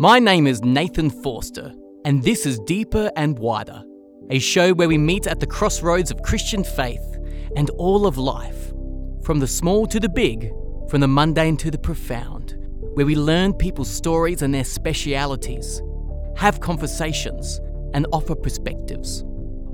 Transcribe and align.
My 0.00 0.18
name 0.18 0.46
is 0.46 0.64
Nathan 0.64 1.10
Forster, 1.10 1.74
and 2.06 2.22
this 2.22 2.46
is 2.46 2.58
Deeper 2.60 3.10
and 3.16 3.38
Wider, 3.38 3.84
a 4.30 4.38
show 4.38 4.72
where 4.72 4.88
we 4.88 4.96
meet 4.96 5.26
at 5.26 5.40
the 5.40 5.46
crossroads 5.46 6.10
of 6.10 6.22
Christian 6.22 6.64
faith 6.64 7.18
and 7.54 7.68
all 7.76 8.06
of 8.06 8.16
life, 8.16 8.72
from 9.22 9.40
the 9.40 9.46
small 9.46 9.86
to 9.88 10.00
the 10.00 10.08
big, 10.08 10.54
from 10.88 11.02
the 11.02 11.06
mundane 11.06 11.58
to 11.58 11.70
the 11.70 11.76
profound, 11.76 12.56
where 12.94 13.04
we 13.04 13.14
learn 13.14 13.52
people's 13.52 13.90
stories 13.90 14.40
and 14.40 14.54
their 14.54 14.64
specialities, 14.64 15.82
have 16.34 16.60
conversations, 16.60 17.60
and 17.92 18.06
offer 18.10 18.34
perspectives, 18.34 19.22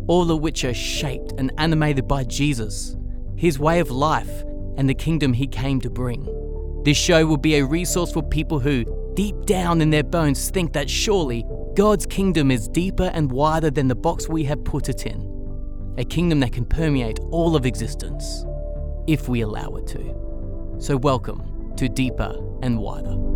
all 0.08 0.28
of 0.32 0.40
which 0.40 0.64
are 0.64 0.74
shaped 0.74 1.34
and 1.38 1.52
animated 1.58 2.08
by 2.08 2.24
Jesus, 2.24 2.96
his 3.36 3.60
way 3.60 3.78
of 3.78 3.92
life, 3.92 4.42
and 4.76 4.88
the 4.88 4.94
kingdom 4.94 5.32
he 5.32 5.46
came 5.46 5.80
to 5.82 5.88
bring. 5.88 6.24
This 6.84 6.96
show 6.96 7.26
will 7.26 7.36
be 7.36 7.54
a 7.54 7.64
resource 7.64 8.10
for 8.10 8.24
people 8.24 8.58
who, 8.58 8.84
deep 9.16 9.46
down 9.46 9.80
in 9.80 9.88
their 9.88 10.04
bones, 10.04 10.50
think 10.50 10.74
that 10.74 10.90
surely 10.90 11.44
God's 11.74 12.04
kingdom 12.04 12.50
is 12.50 12.68
deeper 12.68 13.10
and 13.14 13.32
wider 13.32 13.70
than 13.70 13.88
the 13.88 13.94
box 13.94 14.28
we 14.28 14.44
have 14.44 14.62
put 14.62 14.90
it 14.90 15.06
in. 15.06 15.94
A 15.96 16.04
kingdom 16.04 16.38
that 16.40 16.52
can 16.52 16.66
permeate 16.66 17.18
all 17.30 17.56
of 17.56 17.64
existence, 17.64 18.44
if 19.06 19.26
we 19.26 19.40
allow 19.40 19.74
it 19.76 19.86
to. 19.88 20.76
So, 20.78 20.98
welcome 20.98 21.72
to 21.76 21.88
Deeper 21.88 22.36
and 22.60 22.78
Wider. 22.78 23.35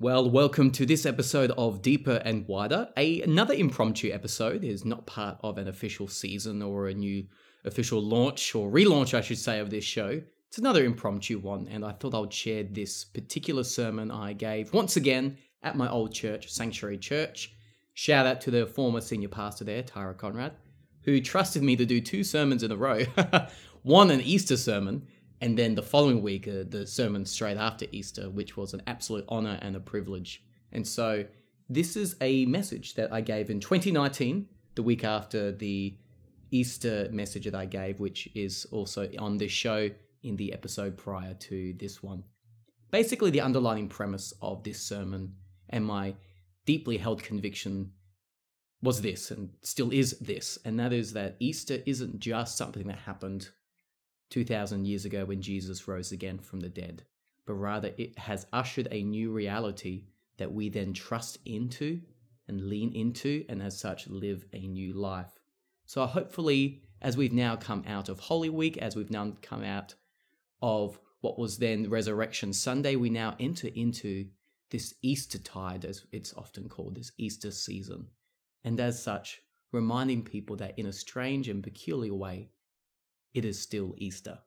Well, 0.00 0.30
welcome 0.30 0.70
to 0.72 0.86
this 0.86 1.04
episode 1.04 1.50
of 1.58 1.82
Deeper 1.82 2.22
and 2.24 2.46
Wider. 2.46 2.88
A, 2.96 3.20
another 3.22 3.52
impromptu 3.52 4.12
episode 4.12 4.62
is 4.62 4.84
not 4.84 5.08
part 5.08 5.38
of 5.42 5.58
an 5.58 5.66
official 5.66 6.06
season 6.06 6.62
or 6.62 6.86
a 6.86 6.94
new 6.94 7.26
official 7.64 8.00
launch 8.00 8.54
or 8.54 8.70
relaunch, 8.70 9.12
I 9.12 9.20
should 9.22 9.38
say, 9.38 9.58
of 9.58 9.70
this 9.70 9.82
show. 9.82 10.22
It's 10.46 10.58
another 10.58 10.84
impromptu 10.84 11.40
one, 11.40 11.66
and 11.66 11.84
I 11.84 11.90
thought 11.90 12.14
I 12.14 12.20
would 12.20 12.32
share 12.32 12.62
this 12.62 13.06
particular 13.06 13.64
sermon 13.64 14.12
I 14.12 14.34
gave 14.34 14.72
once 14.72 14.94
again 14.94 15.36
at 15.64 15.76
my 15.76 15.90
old 15.90 16.14
church, 16.14 16.48
Sanctuary 16.48 16.98
Church. 16.98 17.52
Shout 17.94 18.24
out 18.24 18.40
to 18.42 18.52
the 18.52 18.68
former 18.68 19.00
senior 19.00 19.30
pastor 19.30 19.64
there, 19.64 19.82
Tyra 19.82 20.16
Conrad, 20.16 20.52
who 21.02 21.20
trusted 21.20 21.64
me 21.64 21.74
to 21.74 21.84
do 21.84 22.00
two 22.00 22.22
sermons 22.22 22.62
in 22.62 22.70
a 22.70 22.76
row. 22.76 23.02
one 23.82 24.12
an 24.12 24.20
Easter 24.20 24.56
sermon, 24.56 25.08
and 25.40 25.56
then 25.56 25.74
the 25.74 25.82
following 25.82 26.22
week, 26.22 26.48
uh, 26.48 26.64
the 26.68 26.86
sermon 26.86 27.24
straight 27.24 27.56
after 27.56 27.86
Easter, 27.92 28.28
which 28.28 28.56
was 28.56 28.74
an 28.74 28.82
absolute 28.86 29.24
honor 29.28 29.58
and 29.62 29.76
a 29.76 29.80
privilege. 29.80 30.42
And 30.72 30.86
so, 30.86 31.24
this 31.68 31.96
is 31.96 32.16
a 32.20 32.46
message 32.46 32.94
that 32.94 33.12
I 33.12 33.20
gave 33.20 33.50
in 33.50 33.60
2019, 33.60 34.48
the 34.74 34.82
week 34.82 35.04
after 35.04 35.52
the 35.52 35.96
Easter 36.50 37.08
message 37.12 37.44
that 37.44 37.54
I 37.54 37.66
gave, 37.66 38.00
which 38.00 38.28
is 38.34 38.66
also 38.72 39.08
on 39.18 39.36
this 39.36 39.52
show 39.52 39.90
in 40.22 40.36
the 40.36 40.52
episode 40.52 40.96
prior 40.96 41.34
to 41.34 41.74
this 41.78 42.02
one. 42.02 42.24
Basically, 42.90 43.30
the 43.30 43.42
underlying 43.42 43.88
premise 43.88 44.32
of 44.40 44.64
this 44.64 44.80
sermon 44.80 45.34
and 45.68 45.84
my 45.84 46.14
deeply 46.64 46.96
held 46.96 47.22
conviction 47.22 47.92
was 48.82 49.02
this, 49.02 49.30
and 49.30 49.50
still 49.62 49.92
is 49.92 50.18
this, 50.20 50.58
and 50.64 50.78
that 50.80 50.92
is 50.92 51.12
that 51.12 51.36
Easter 51.38 51.78
isn't 51.84 52.18
just 52.18 52.56
something 52.56 52.86
that 52.86 52.98
happened 52.98 53.50
2,000 54.30 54.86
years 54.86 55.04
ago 55.04 55.24
when 55.24 55.40
Jesus 55.40 55.88
rose 55.88 56.12
again 56.12 56.38
from 56.38 56.60
the 56.60 56.68
dead, 56.68 57.04
but 57.46 57.54
rather 57.54 57.92
it 57.96 58.18
has 58.18 58.46
ushered 58.52 58.88
a 58.90 59.02
new 59.02 59.32
reality 59.32 60.04
that 60.36 60.52
we 60.52 60.68
then 60.68 60.92
trust 60.92 61.38
into 61.44 62.00
and 62.46 62.68
lean 62.68 62.92
into, 62.94 63.44
and 63.48 63.62
as 63.62 63.78
such, 63.78 64.08
live 64.08 64.44
a 64.52 64.66
new 64.66 64.94
life. 64.94 65.38
So, 65.84 66.04
hopefully, 66.06 66.82
as 67.02 67.16
we've 67.16 67.32
now 67.32 67.56
come 67.56 67.84
out 67.86 68.08
of 68.08 68.18
Holy 68.18 68.48
Week, 68.48 68.78
as 68.78 68.96
we've 68.96 69.10
now 69.10 69.32
come 69.42 69.62
out 69.62 69.94
of 70.62 70.98
what 71.20 71.38
was 71.38 71.58
then 71.58 71.90
Resurrection 71.90 72.52
Sunday, 72.52 72.96
we 72.96 73.10
now 73.10 73.36
enter 73.38 73.68
into 73.74 74.28
this 74.70 74.94
Easter 75.02 75.38
tide, 75.38 75.84
as 75.84 76.04
it's 76.12 76.34
often 76.34 76.68
called, 76.68 76.94
this 76.94 77.12
Easter 77.18 77.50
season. 77.50 78.06
And 78.64 78.80
as 78.80 79.02
such, 79.02 79.42
reminding 79.72 80.24
people 80.24 80.56
that 80.56 80.78
in 80.78 80.86
a 80.86 80.92
strange 80.92 81.48
and 81.48 81.62
peculiar 81.62 82.14
way, 82.14 82.50
it 83.34 83.44
is 83.44 83.60
still 83.60 83.94
Easter. 83.98 84.38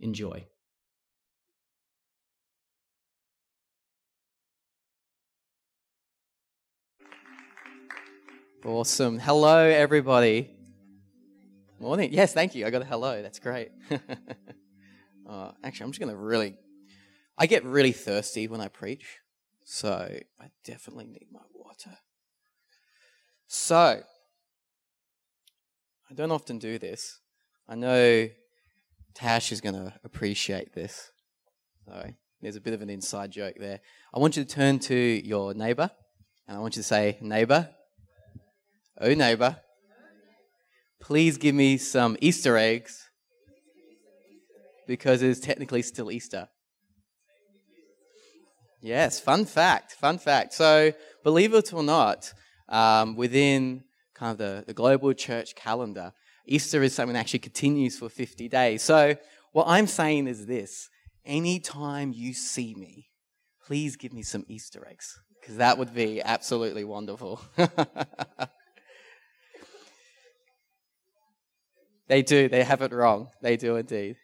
Enjoy. 0.00 0.46
Awesome. 8.64 9.18
Hello, 9.18 9.58
everybody. 9.58 10.50
Morning. 11.80 12.12
Yes, 12.12 12.34
thank 12.34 12.54
you. 12.54 12.66
I 12.66 12.70
got 12.70 12.82
a 12.82 12.84
hello. 12.84 13.22
That's 13.22 13.38
great. 13.38 13.70
uh, 15.28 15.52
actually, 15.62 15.84
I'm 15.84 15.90
just 15.92 16.00
going 16.00 16.10
to 16.10 16.16
really. 16.16 16.56
I 17.38 17.46
get 17.46 17.64
really 17.64 17.92
thirsty 17.92 18.48
when 18.48 18.60
I 18.60 18.66
preach, 18.66 19.18
so 19.64 19.88
I 20.40 20.50
definitely 20.64 21.06
need 21.06 21.28
my 21.30 21.40
water. 21.54 21.98
So, 23.46 24.02
I 26.10 26.14
don't 26.14 26.32
often 26.32 26.58
do 26.58 26.80
this, 26.80 27.20
I 27.70 27.74
know 27.74 28.28
Tash 29.14 29.52
is 29.52 29.60
going 29.60 29.74
to 29.74 29.92
appreciate 30.02 30.74
this. 30.74 31.10
So 31.84 32.10
there's 32.40 32.56
a 32.56 32.62
bit 32.62 32.72
of 32.72 32.80
an 32.80 32.88
inside 32.88 33.30
joke 33.30 33.56
there. 33.60 33.80
I 34.14 34.18
want 34.18 34.38
you 34.38 34.44
to 34.44 34.48
turn 34.48 34.78
to 34.80 34.94
your 34.94 35.52
neighbor 35.52 35.90
and 36.46 36.56
I 36.56 36.60
want 36.60 36.76
you 36.76 36.82
to 36.82 36.88
say, 36.88 37.18
Neighbor, 37.20 37.68
oh, 38.98 39.12
neighbor, 39.12 39.58
please 40.98 41.36
give 41.36 41.54
me 41.54 41.76
some 41.76 42.16
Easter 42.22 42.56
eggs 42.56 43.10
because 44.86 45.20
it 45.20 45.28
is 45.28 45.38
technically 45.38 45.82
still 45.82 46.10
Easter. 46.10 46.48
Yes, 48.80 49.20
fun 49.20 49.44
fact, 49.44 49.92
fun 49.92 50.18
fact. 50.18 50.54
So, 50.54 50.94
believe 51.22 51.52
it 51.52 51.74
or 51.74 51.82
not, 51.82 52.32
um, 52.70 53.14
within 53.14 53.84
kind 54.14 54.32
of 54.32 54.38
the, 54.38 54.64
the 54.66 54.72
global 54.72 55.12
church 55.12 55.54
calendar, 55.54 56.14
Easter 56.48 56.82
is 56.82 56.94
something 56.94 57.12
that 57.12 57.20
actually 57.20 57.40
continues 57.40 57.98
for 57.98 58.08
50 58.08 58.48
days. 58.48 58.82
So, 58.82 59.16
what 59.52 59.66
I'm 59.68 59.86
saying 59.86 60.26
is 60.26 60.46
this 60.46 60.88
anytime 61.24 62.12
you 62.14 62.32
see 62.32 62.74
me, 62.74 63.10
please 63.66 63.96
give 63.96 64.14
me 64.14 64.22
some 64.22 64.44
Easter 64.48 64.86
eggs, 64.88 65.20
because 65.40 65.58
that 65.58 65.76
would 65.76 65.94
be 65.94 66.22
absolutely 66.22 66.84
wonderful. 66.84 67.40
they 72.08 72.22
do, 72.22 72.48
they 72.48 72.64
have 72.64 72.80
it 72.82 72.92
wrong. 72.92 73.28
They 73.42 73.58
do 73.58 73.76
indeed. 73.76 74.16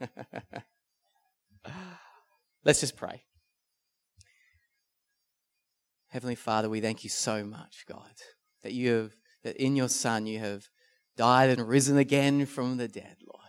Let's 2.64 2.80
just 2.80 2.96
pray. 2.96 3.22
Heavenly 6.08 6.36
Father, 6.36 6.70
we 6.70 6.80
thank 6.80 7.04
you 7.04 7.10
so 7.10 7.44
much, 7.44 7.84
God, 7.86 8.14
that 8.62 8.72
you 8.72 8.92
have, 8.94 9.12
that 9.44 9.56
in 9.62 9.76
your 9.76 9.90
Son 9.90 10.24
you 10.26 10.38
have 10.38 10.68
died 11.16 11.50
and 11.50 11.68
risen 11.68 11.96
again 11.98 12.46
from 12.46 12.76
the 12.76 12.88
dead, 12.88 13.16
Lord. 13.20 13.42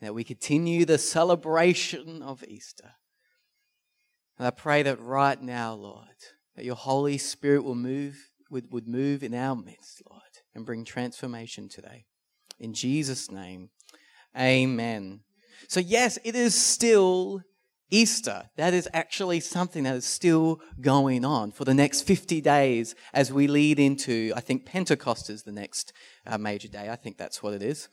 That 0.00 0.14
we 0.14 0.24
continue 0.24 0.84
the 0.84 0.98
celebration 0.98 2.22
of 2.22 2.44
Easter. 2.46 2.92
And 4.38 4.46
I 4.46 4.50
pray 4.50 4.82
that 4.82 5.00
right 5.00 5.40
now, 5.40 5.74
Lord, 5.74 6.08
that 6.56 6.64
your 6.64 6.74
Holy 6.74 7.18
Spirit 7.18 7.64
will 7.64 7.74
move, 7.74 8.30
would, 8.50 8.72
would 8.72 8.88
move 8.88 9.22
in 9.22 9.34
our 9.34 9.54
midst, 9.54 10.02
Lord, 10.10 10.22
and 10.54 10.66
bring 10.66 10.84
transformation 10.84 11.68
today. 11.68 12.04
In 12.58 12.72
Jesus' 12.72 13.30
name, 13.30 13.70
amen. 14.38 15.20
So, 15.68 15.80
yes, 15.80 16.18
it 16.24 16.34
is 16.34 16.54
still 16.54 17.42
Easter. 17.94 18.50
That 18.56 18.74
is 18.74 18.88
actually 18.92 19.38
something 19.38 19.84
that 19.84 19.94
is 19.94 20.04
still 20.04 20.60
going 20.80 21.24
on 21.24 21.52
for 21.52 21.64
the 21.64 21.74
next 21.74 22.02
50 22.02 22.40
days 22.40 22.96
as 23.12 23.32
we 23.32 23.46
lead 23.46 23.78
into, 23.78 24.32
I 24.34 24.40
think 24.40 24.66
Pentecost 24.66 25.30
is 25.30 25.44
the 25.44 25.52
next 25.52 25.92
uh, 26.26 26.36
major 26.36 26.66
day. 26.66 26.88
I 26.90 26.96
think 26.96 27.18
that's 27.18 27.40
what 27.40 27.54
it 27.54 27.62
is. 27.62 27.88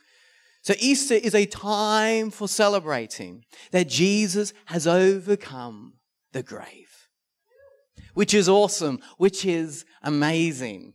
So 0.64 0.74
Easter 0.80 1.14
is 1.14 1.36
a 1.36 1.46
time 1.46 2.32
for 2.32 2.48
celebrating 2.48 3.44
that 3.72 3.88
Jesus 3.88 4.54
has 4.66 4.88
overcome 4.88 5.94
the 6.34 6.42
grave, 6.42 7.08
which 8.16 8.34
is 8.34 8.50
awesome, 8.50 9.00
which 9.18 9.46
is 9.46 9.86
amazing. 10.02 10.94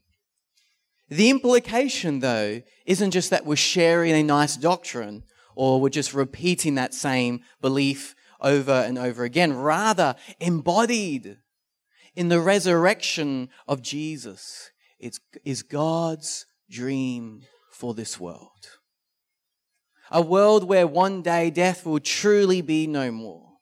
The 1.09 1.31
implication, 1.31 2.19
though, 2.19 2.63
isn't 2.87 3.13
just 3.13 3.31
that 3.31 3.47
we're 3.47 3.55
sharing 3.55 4.15
a 4.15 4.25
nice 4.25 4.57
doctrine 4.57 5.23
or 5.55 5.81
we're 5.81 5.89
just 5.91 6.13
repeating 6.13 6.75
that 6.75 6.93
same 6.93 7.41
belief 7.61 8.16
over 8.41 8.73
and 8.73 8.99
over 8.99 9.25
again, 9.25 9.57
rather 9.57 10.15
embodied 10.41 11.39
in 12.15 12.29
the 12.29 12.41
resurrection 12.41 13.49
of 13.69 13.83
Jesus. 13.83 14.71
It 14.99 15.19
is 15.45 15.63
God's 15.63 16.47
dream 16.71 17.43
for 17.71 17.95
this 17.95 18.19
world. 18.19 18.79
A 20.11 20.23
world 20.23 20.65
where 20.65 20.87
one 20.87 21.23
day 21.23 21.51
death 21.51 21.85
will 21.85 22.01
truly 22.01 22.63
be 22.63 22.87
no 22.87 23.11
more, 23.11 23.59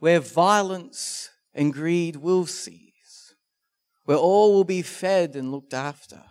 where 0.00 0.20
violence 0.20 1.30
and 1.54 1.72
greed 1.72 2.16
will 2.16 2.46
cease, 2.46 3.34
where 4.04 4.16
all 4.16 4.52
will 4.52 4.64
be 4.64 4.82
fed 4.82 5.36
and 5.36 5.52
looked 5.52 5.72
after, 5.72 6.22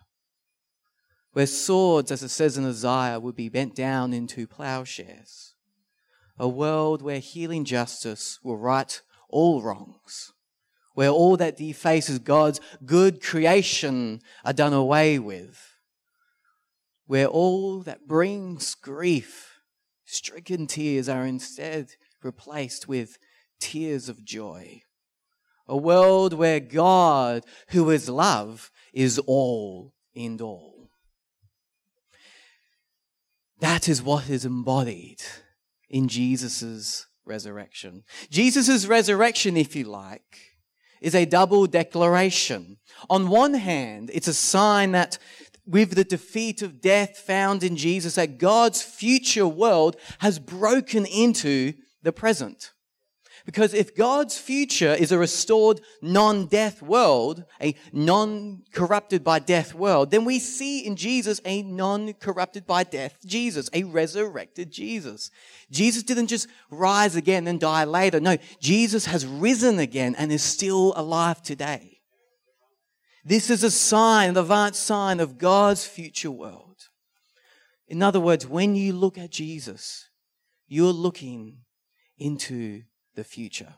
where 1.32 1.48
swords, 1.48 2.12
as 2.12 2.24
it 2.24 2.30
says 2.30 2.58
in 2.58 2.68
Isaiah, 2.68 3.20
would 3.20 3.36
be 3.36 3.50
bent 3.50 3.74
down 3.74 4.14
into 4.14 4.48
plowshares. 4.48 5.49
A 6.40 6.48
world 6.48 7.02
where 7.02 7.20
healing 7.20 7.66
justice 7.66 8.40
will 8.42 8.58
right 8.58 9.02
all 9.28 9.62
wrongs, 9.62 10.32
where 10.94 11.10
all 11.10 11.36
that 11.36 11.58
defaces 11.58 12.20
God's 12.20 12.62
good 12.86 13.22
creation 13.22 14.22
are 14.46 14.54
done 14.54 14.72
away 14.72 15.20
with, 15.20 15.76
where 17.08 17.28
all 17.28 17.82
that 17.82 18.08
brings 18.08 18.74
grief, 18.74 19.60
stricken 20.06 20.66
tears, 20.66 21.10
are 21.10 21.26
instead 21.26 21.96
replaced 22.24 22.88
with 22.88 23.18
tears 23.60 24.08
of 24.08 24.24
joy. 24.24 24.82
A 25.68 25.76
world 25.76 26.34
where 26.34 26.62
God, 26.62 27.44
who 27.70 27.90
is 27.90 28.08
love, 28.08 28.72
is 28.94 29.20
all 29.20 29.94
in 30.14 30.40
all. 30.40 30.90
That 33.60 33.90
is 33.90 34.02
what 34.02 34.30
is 34.30 34.46
embodied 34.46 35.22
in 35.90 36.08
Jesus' 36.08 37.08
resurrection. 37.26 38.04
Jesus' 38.30 38.86
resurrection, 38.86 39.58
if 39.58 39.76
you 39.76 39.86
like, 39.86 40.40
is 41.02 41.16
a 41.16 41.26
double 41.26 41.68
declaration. 41.68 42.78
On 43.10 43.30
one 43.30 43.54
hand, 43.54 44.12
it's 44.14 44.28
a 44.28 44.34
sign 44.34 44.92
that 44.92 45.18
with 45.66 45.92
the 45.92 46.04
defeat 46.04 46.62
of 46.62 46.82
death 46.82 47.18
found 47.18 47.64
in 47.64 47.76
Jesus, 47.76 48.16
that 48.16 48.40
God's 48.40 48.82
future 48.82 49.48
world 49.48 49.96
has 50.20 50.40
broken 50.40 51.06
into 51.06 51.74
the 52.02 52.12
present. 52.12 52.72
Because 53.50 53.74
if 53.74 53.96
God's 53.96 54.38
future 54.38 54.94
is 54.94 55.12
a 55.12 55.18
restored 55.18 55.82
non-death 56.04 56.84
world, 56.84 57.46
a 57.60 57.74
non-corrupted 57.92 59.24
by 59.24 59.40
death 59.40 59.74
world, 59.74 60.12
then 60.12 60.24
we 60.24 60.38
see 60.38 60.86
in 60.86 60.96
Jesus 60.96 61.42
a 61.44 61.64
non-corrupted 61.64 62.68
by 62.68 62.84
death 62.84 63.18
Jesus, 63.26 63.68
a 63.74 63.86
resurrected 63.86 64.72
Jesus. 64.72 65.32
Jesus 65.72 66.04
didn't 66.04 66.28
just 66.28 66.48
rise 66.70 67.16
again 67.16 67.48
and 67.48 67.60
die 67.60 67.86
later. 67.86 68.20
No, 68.20 68.38
Jesus 68.60 69.08
has 69.08 69.26
risen 69.26 69.80
again 69.80 70.14
and 70.20 70.32
is 70.32 70.44
still 70.44 70.94
alive 70.96 71.42
today. 71.42 72.02
This 73.26 73.50
is 73.50 73.64
a 73.64 73.72
sign, 73.72 74.30
an 74.30 74.38
advanced 74.38 74.84
sign 74.84 75.20
of 75.20 75.40
God's 75.40 75.88
future 75.88 76.30
world. 76.30 76.78
In 77.88 78.04
other 78.04 78.20
words, 78.20 78.46
when 78.46 78.76
you 78.76 78.94
look 78.94 79.18
at 79.18 79.32
Jesus, 79.32 80.08
you're 80.68 80.94
looking 80.94 81.62
into 82.20 82.84
the 83.20 83.24
future. 83.26 83.76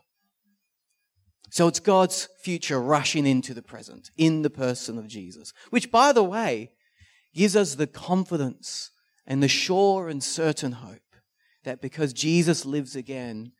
So 1.50 1.66
it's 1.66 1.80
God's 1.80 2.28
future 2.40 2.80
rushing 2.80 3.26
into 3.26 3.52
the 3.52 3.60
present 3.60 4.10
in 4.16 4.42
the 4.42 4.50
person 4.50 4.96
of 4.96 5.08
Jesus, 5.08 5.52
which, 5.70 5.90
by 5.90 6.12
the 6.12 6.22
way, 6.22 6.70
gives 7.34 7.56
us 7.56 7.74
the 7.74 7.88
confidence 7.88 8.92
and 9.26 9.42
the 9.42 9.48
sure 9.48 10.08
and 10.08 10.22
certain 10.22 10.72
hope 10.72 11.16
that 11.64 11.82
because 11.82 12.12
Jesus 12.12 12.64
lives 12.64 12.94
again, 12.94 13.50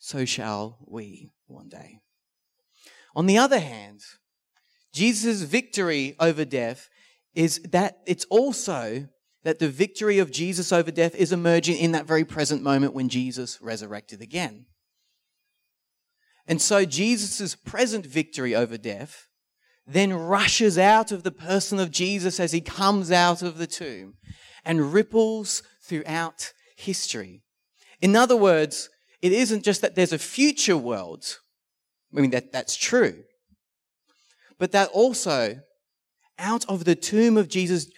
so 0.00 0.24
shall 0.24 0.78
we 0.86 1.30
one 1.46 1.68
day. 1.68 2.00
On 3.14 3.26
the 3.26 3.38
other 3.38 3.60
hand, 3.60 4.00
Jesus' 4.92 5.42
victory 5.42 6.16
over 6.18 6.44
death 6.44 6.88
is 7.32 7.60
that 7.70 7.98
it's 8.06 8.26
also 8.28 9.08
that 9.44 9.60
the 9.60 9.68
victory 9.68 10.18
of 10.18 10.32
Jesus 10.32 10.72
over 10.72 10.90
death 10.90 11.14
is 11.14 11.32
emerging 11.32 11.78
in 11.78 11.92
that 11.92 12.06
very 12.06 12.24
present 12.24 12.60
moment 12.60 12.92
when 12.92 13.08
Jesus 13.08 13.60
resurrected 13.62 14.20
again. 14.20 14.66
And 16.48 16.60
so 16.62 16.86
Jesus' 16.86 17.54
present 17.54 18.06
victory 18.06 18.54
over 18.54 18.78
death 18.78 19.28
then 19.86 20.12
rushes 20.12 20.76
out 20.76 21.12
of 21.12 21.22
the 21.22 21.30
person 21.30 21.78
of 21.78 21.90
Jesus 21.90 22.40
as 22.40 22.52
he 22.52 22.60
comes 22.60 23.10
out 23.10 23.42
of 23.42 23.56
the 23.56 23.66
tomb 23.66 24.14
and 24.64 24.92
ripples 24.92 25.62
throughout 25.82 26.52
history. 26.76 27.42
In 28.00 28.14
other 28.14 28.36
words, 28.36 28.90
it 29.22 29.32
isn't 29.32 29.64
just 29.64 29.80
that 29.80 29.94
there's 29.94 30.12
a 30.12 30.18
future 30.18 30.76
world. 30.76 31.38
I 32.16 32.20
mean, 32.20 32.30
that, 32.30 32.52
that's 32.52 32.76
true. 32.76 33.24
But 34.58 34.72
that 34.72 34.90
also, 34.90 35.60
out 36.38 36.68
of 36.68 36.84
the 36.84 36.94
tomb 36.94 37.36
of 37.36 37.48
Jesus, 37.48 37.90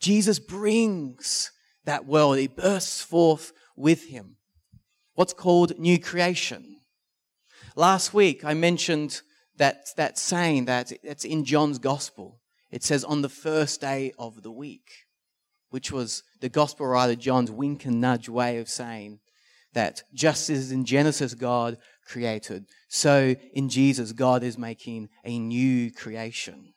Jesus 0.00 0.38
brings 0.38 1.52
that 1.84 2.06
world. 2.06 2.38
He 2.38 2.48
bursts 2.48 3.00
forth 3.00 3.52
with 3.76 4.08
him. 4.08 4.36
What's 5.14 5.32
called 5.32 5.78
new 5.78 5.98
creation. 5.98 6.77
Last 7.78 8.12
week, 8.12 8.44
I 8.44 8.54
mentioned 8.54 9.20
that, 9.56 9.90
that 9.96 10.18
saying 10.18 10.64
that 10.64 10.90
it's 11.04 11.24
in 11.24 11.44
John's 11.44 11.78
gospel. 11.78 12.40
It 12.72 12.82
says, 12.82 13.04
on 13.04 13.22
the 13.22 13.28
first 13.28 13.80
day 13.80 14.12
of 14.18 14.42
the 14.42 14.50
week, 14.50 14.90
which 15.70 15.92
was 15.92 16.24
the 16.40 16.48
gospel 16.48 16.88
writer 16.88 17.14
John's 17.14 17.52
wink 17.52 17.84
and 17.84 18.00
nudge 18.00 18.28
way 18.28 18.58
of 18.58 18.68
saying 18.68 19.20
that 19.74 20.02
just 20.12 20.50
as 20.50 20.72
in 20.72 20.86
Genesis 20.86 21.34
God 21.34 21.78
created, 22.04 22.66
so 22.88 23.36
in 23.54 23.68
Jesus 23.68 24.10
God 24.10 24.42
is 24.42 24.58
making 24.58 25.08
a 25.24 25.38
new 25.38 25.92
creation. 25.92 26.74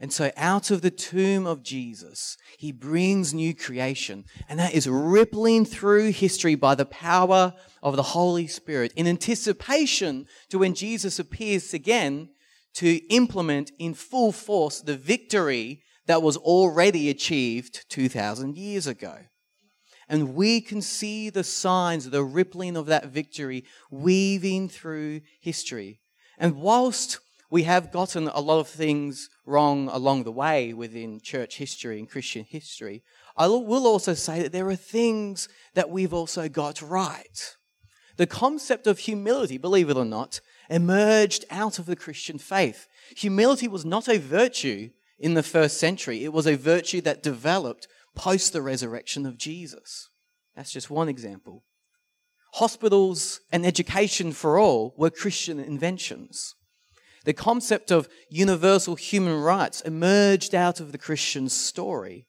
And 0.00 0.12
so 0.12 0.30
out 0.36 0.70
of 0.70 0.80
the 0.80 0.92
tomb 0.92 1.46
of 1.46 1.64
Jesus, 1.64 2.36
he 2.56 2.70
brings 2.70 3.34
new 3.34 3.52
creation. 3.52 4.24
And 4.48 4.58
that 4.60 4.72
is 4.72 4.88
rippling 4.88 5.64
through 5.64 6.12
history 6.12 6.54
by 6.54 6.76
the 6.76 6.86
power 6.86 7.54
of 7.82 7.96
the 7.96 8.02
Holy 8.02 8.46
Spirit 8.46 8.92
in 8.94 9.08
anticipation 9.08 10.26
to 10.50 10.58
when 10.58 10.74
Jesus 10.74 11.18
appears 11.18 11.74
again 11.74 12.28
to 12.74 12.96
implement 13.08 13.72
in 13.78 13.92
full 13.92 14.30
force 14.30 14.80
the 14.80 14.96
victory 14.96 15.82
that 16.06 16.22
was 16.22 16.36
already 16.36 17.10
achieved 17.10 17.84
2,000 17.88 18.56
years 18.56 18.86
ago. 18.86 19.16
And 20.08 20.34
we 20.34 20.60
can 20.60 20.80
see 20.80 21.28
the 21.28 21.44
signs, 21.44 22.08
the 22.08 22.24
rippling 22.24 22.76
of 22.76 22.86
that 22.86 23.06
victory 23.06 23.64
weaving 23.90 24.68
through 24.68 25.22
history. 25.40 26.00
And 26.38 26.56
whilst 26.56 27.18
we 27.50 27.62
have 27.62 27.90
gotten 27.90 28.28
a 28.28 28.40
lot 28.40 28.60
of 28.60 28.68
things 28.68 29.30
wrong 29.46 29.88
along 29.88 30.24
the 30.24 30.32
way 30.32 30.72
within 30.72 31.20
church 31.20 31.56
history 31.56 31.98
and 31.98 32.08
Christian 32.08 32.44
history. 32.44 33.02
I 33.36 33.46
will 33.46 33.86
also 33.86 34.14
say 34.14 34.42
that 34.42 34.52
there 34.52 34.68
are 34.68 34.76
things 34.76 35.48
that 35.74 35.88
we've 35.88 36.12
also 36.12 36.48
got 36.48 36.82
right. 36.82 37.56
The 38.16 38.26
concept 38.26 38.86
of 38.86 38.98
humility, 38.98 39.58
believe 39.58 39.88
it 39.88 39.96
or 39.96 40.04
not, 40.04 40.40
emerged 40.68 41.44
out 41.50 41.78
of 41.78 41.86
the 41.86 41.96
Christian 41.96 42.38
faith. 42.38 42.86
Humility 43.16 43.68
was 43.68 43.84
not 43.84 44.08
a 44.08 44.18
virtue 44.18 44.90
in 45.18 45.34
the 45.34 45.42
first 45.42 45.78
century, 45.78 46.24
it 46.24 46.32
was 46.32 46.46
a 46.46 46.56
virtue 46.56 47.00
that 47.00 47.24
developed 47.24 47.88
post 48.14 48.52
the 48.52 48.62
resurrection 48.62 49.26
of 49.26 49.36
Jesus. 49.36 50.10
That's 50.54 50.72
just 50.72 50.90
one 50.90 51.08
example. 51.08 51.64
Hospitals 52.54 53.40
and 53.50 53.66
education 53.66 54.32
for 54.32 54.58
all 54.58 54.94
were 54.96 55.10
Christian 55.10 55.58
inventions. 55.58 56.54
The 57.28 57.34
concept 57.34 57.90
of 57.90 58.08
universal 58.30 58.94
human 58.94 59.38
rights 59.38 59.82
emerged 59.82 60.54
out 60.54 60.80
of 60.80 60.92
the 60.92 60.96
Christian 60.96 61.50
story. 61.50 62.26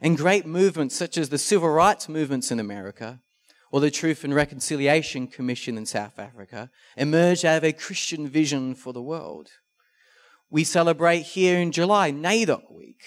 And 0.00 0.16
great 0.16 0.46
movements 0.46 0.96
such 0.96 1.18
as 1.18 1.28
the 1.28 1.36
civil 1.36 1.68
rights 1.68 2.08
movements 2.08 2.50
in 2.50 2.58
America 2.58 3.20
or 3.70 3.80
the 3.80 3.90
Truth 3.90 4.24
and 4.24 4.34
Reconciliation 4.34 5.26
Commission 5.26 5.76
in 5.76 5.84
South 5.84 6.18
Africa 6.18 6.70
emerged 6.96 7.44
out 7.44 7.58
of 7.58 7.64
a 7.64 7.74
Christian 7.74 8.26
vision 8.26 8.74
for 8.74 8.94
the 8.94 9.02
world. 9.02 9.50
We 10.48 10.64
celebrate 10.64 11.24
here 11.24 11.58
in 11.58 11.70
July 11.70 12.10
NAIDOC 12.10 12.72
Week, 12.72 13.02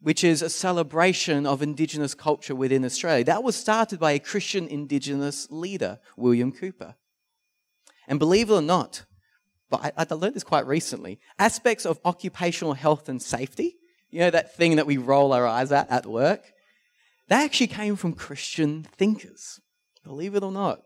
which 0.00 0.24
is 0.24 0.40
a 0.40 0.48
celebration 0.48 1.44
of 1.44 1.60
Indigenous 1.60 2.14
culture 2.14 2.54
within 2.54 2.86
Australia. 2.86 3.24
That 3.24 3.42
was 3.42 3.56
started 3.56 4.00
by 4.00 4.12
a 4.12 4.18
Christian 4.18 4.66
Indigenous 4.68 5.48
leader, 5.50 5.98
William 6.16 6.50
Cooper. 6.50 6.94
And 8.08 8.18
believe 8.18 8.48
it 8.48 8.54
or 8.54 8.62
not, 8.62 9.04
but 9.70 9.94
I, 9.96 10.06
I 10.10 10.14
learned 10.14 10.34
this 10.34 10.44
quite 10.44 10.66
recently. 10.66 11.20
Aspects 11.38 11.86
of 11.86 12.00
occupational 12.04 12.74
health 12.74 13.08
and 13.08 13.22
safety, 13.22 13.76
you 14.10 14.20
know, 14.20 14.30
that 14.30 14.56
thing 14.56 14.76
that 14.76 14.86
we 14.86 14.98
roll 14.98 15.32
our 15.32 15.46
eyes 15.46 15.72
at 15.72 15.90
at 15.90 16.06
work, 16.06 16.52
that 17.28 17.44
actually 17.44 17.68
came 17.68 17.96
from 17.96 18.12
Christian 18.12 18.82
thinkers, 18.82 19.60
believe 20.04 20.34
it 20.34 20.42
or 20.42 20.52
not. 20.52 20.82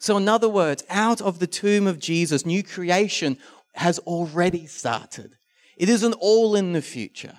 So, 0.00 0.16
in 0.16 0.28
other 0.28 0.48
words, 0.48 0.84
out 0.90 1.20
of 1.20 1.38
the 1.38 1.46
tomb 1.46 1.86
of 1.86 1.98
Jesus, 1.98 2.44
new 2.44 2.62
creation 2.62 3.38
has 3.74 3.98
already 4.00 4.66
started. 4.66 5.36
It 5.76 5.88
isn't 5.88 6.14
all 6.14 6.56
in 6.56 6.72
the 6.72 6.82
future, 6.82 7.38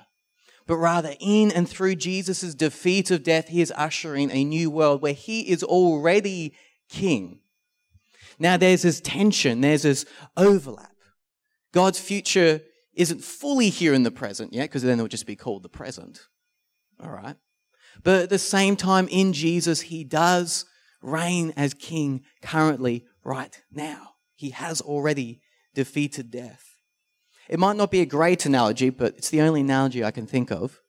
but 0.65 0.77
rather 0.77 1.13
in 1.19 1.51
and 1.51 1.67
through 1.67 1.95
Jesus' 1.95 2.53
defeat 2.53 3.11
of 3.11 3.23
death, 3.23 3.49
he 3.49 3.61
is 3.61 3.73
ushering 3.75 4.31
a 4.31 4.43
new 4.43 4.69
world 4.69 5.01
where 5.01 5.13
he 5.13 5.49
is 5.49 5.63
already 5.63 6.53
king. 6.89 7.39
Now 8.39 8.57
there's 8.57 8.81
this 8.81 9.01
tension, 9.01 9.61
there's 9.61 9.83
this 9.83 10.05
overlap. 10.37 10.95
God's 11.73 11.99
future 11.99 12.61
isn't 12.93 13.23
fully 13.23 13.69
here 13.69 13.93
in 13.93 14.03
the 14.03 14.11
present 14.11 14.53
yet, 14.53 14.63
because 14.63 14.83
then 14.83 14.99
it 14.99 15.01
would 15.01 15.11
just 15.11 15.27
be 15.27 15.35
called 15.35 15.63
the 15.63 15.69
present. 15.69 16.27
All 17.01 17.11
right. 17.11 17.35
But 18.03 18.23
at 18.23 18.29
the 18.29 18.39
same 18.39 18.75
time, 18.75 19.07
in 19.09 19.33
Jesus, 19.33 19.81
he 19.81 20.03
does 20.03 20.65
reign 21.01 21.53
as 21.55 21.73
king 21.73 22.23
currently, 22.41 23.05
right 23.23 23.61
now. 23.71 24.15
He 24.35 24.49
has 24.51 24.81
already 24.81 25.41
defeated 25.73 26.31
death. 26.31 26.65
It 27.47 27.59
might 27.59 27.75
not 27.75 27.91
be 27.91 28.01
a 28.01 28.05
great 28.05 28.45
analogy, 28.45 28.89
but 28.89 29.15
it's 29.17 29.29
the 29.29 29.41
only 29.41 29.61
analogy 29.61 30.03
I 30.03 30.11
can 30.11 30.27
think 30.27 30.51
of. 30.51 30.81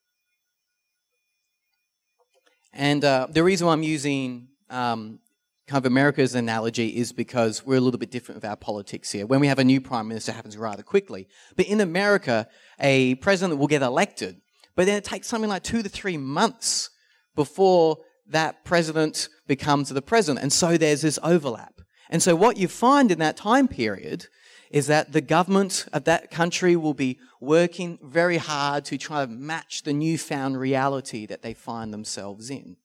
And 2.73 3.05
uh, 3.05 3.27
the 3.31 3.43
reason 3.43 3.67
why 3.67 3.73
I'm 3.73 3.83
using 3.83 4.49
um, 4.69 5.21
kind 5.71 5.87
of 5.87 5.87
America's 5.87 6.35
analogy 6.35 6.89
is 6.89 7.13
because 7.13 7.65
we're 7.65 7.77
a 7.77 7.81
little 7.81 8.01
bit 8.01 8.11
different 8.11 8.43
with 8.43 8.45
our 8.45 8.57
politics 8.57 9.13
here. 9.13 9.25
When 9.25 9.39
we 9.39 9.47
have 9.47 9.61
a 9.61 9.65
new 9.65 9.81
prime 9.81 10.09
minister, 10.09 10.33
it 10.33 10.35
happens 10.35 10.57
rather 10.57 10.83
quickly. 10.83 11.29
But 11.57 11.67
in 11.67 11.81
America, 11.81 12.49
a 12.81 13.15
president 13.17 13.61
will 13.61 13.69
get 13.69 13.81
elected, 13.81 14.41
but 14.75 14.87
then 14.87 14.97
it 14.97 15.05
takes 15.05 15.29
something 15.29 15.49
like 15.49 15.63
two 15.63 15.85
to 15.85 15.89
three 15.89 16.17
months 16.17 16.91
before 17.37 17.99
that 18.27 18.65
president 18.65 19.29
becomes 19.47 19.91
the 19.91 20.03
president. 20.03 20.43
And 20.43 20.53
so 20.53 20.77
there's 20.77 21.03
this 21.03 21.21
overlap. 21.23 21.81
And 22.09 22.21
so 22.21 22.35
what 22.35 22.57
you 22.57 22.67
find 22.67 23.13
in 23.13 23.21
that 23.21 23.37
time 23.37 23.69
period 23.69 24.27
is 24.73 24.89
that 24.89 25.13
the 25.13 25.21
government 25.21 25.87
of 25.93 26.03
that 26.03 26.33
country 26.33 26.75
will 26.75 26.95
be 26.95 27.21
working 27.41 28.01
very 28.03 28.39
hard 28.39 28.85
to 28.87 28.99
try 28.99 29.25
to 29.25 29.31
match 29.31 29.85
the 29.85 29.93
newfound 29.93 30.59
reality 30.59 31.27
that 31.27 31.43
they 31.43 31.55
find 31.55 31.95
themselves 31.95 32.51
in. 32.51 32.77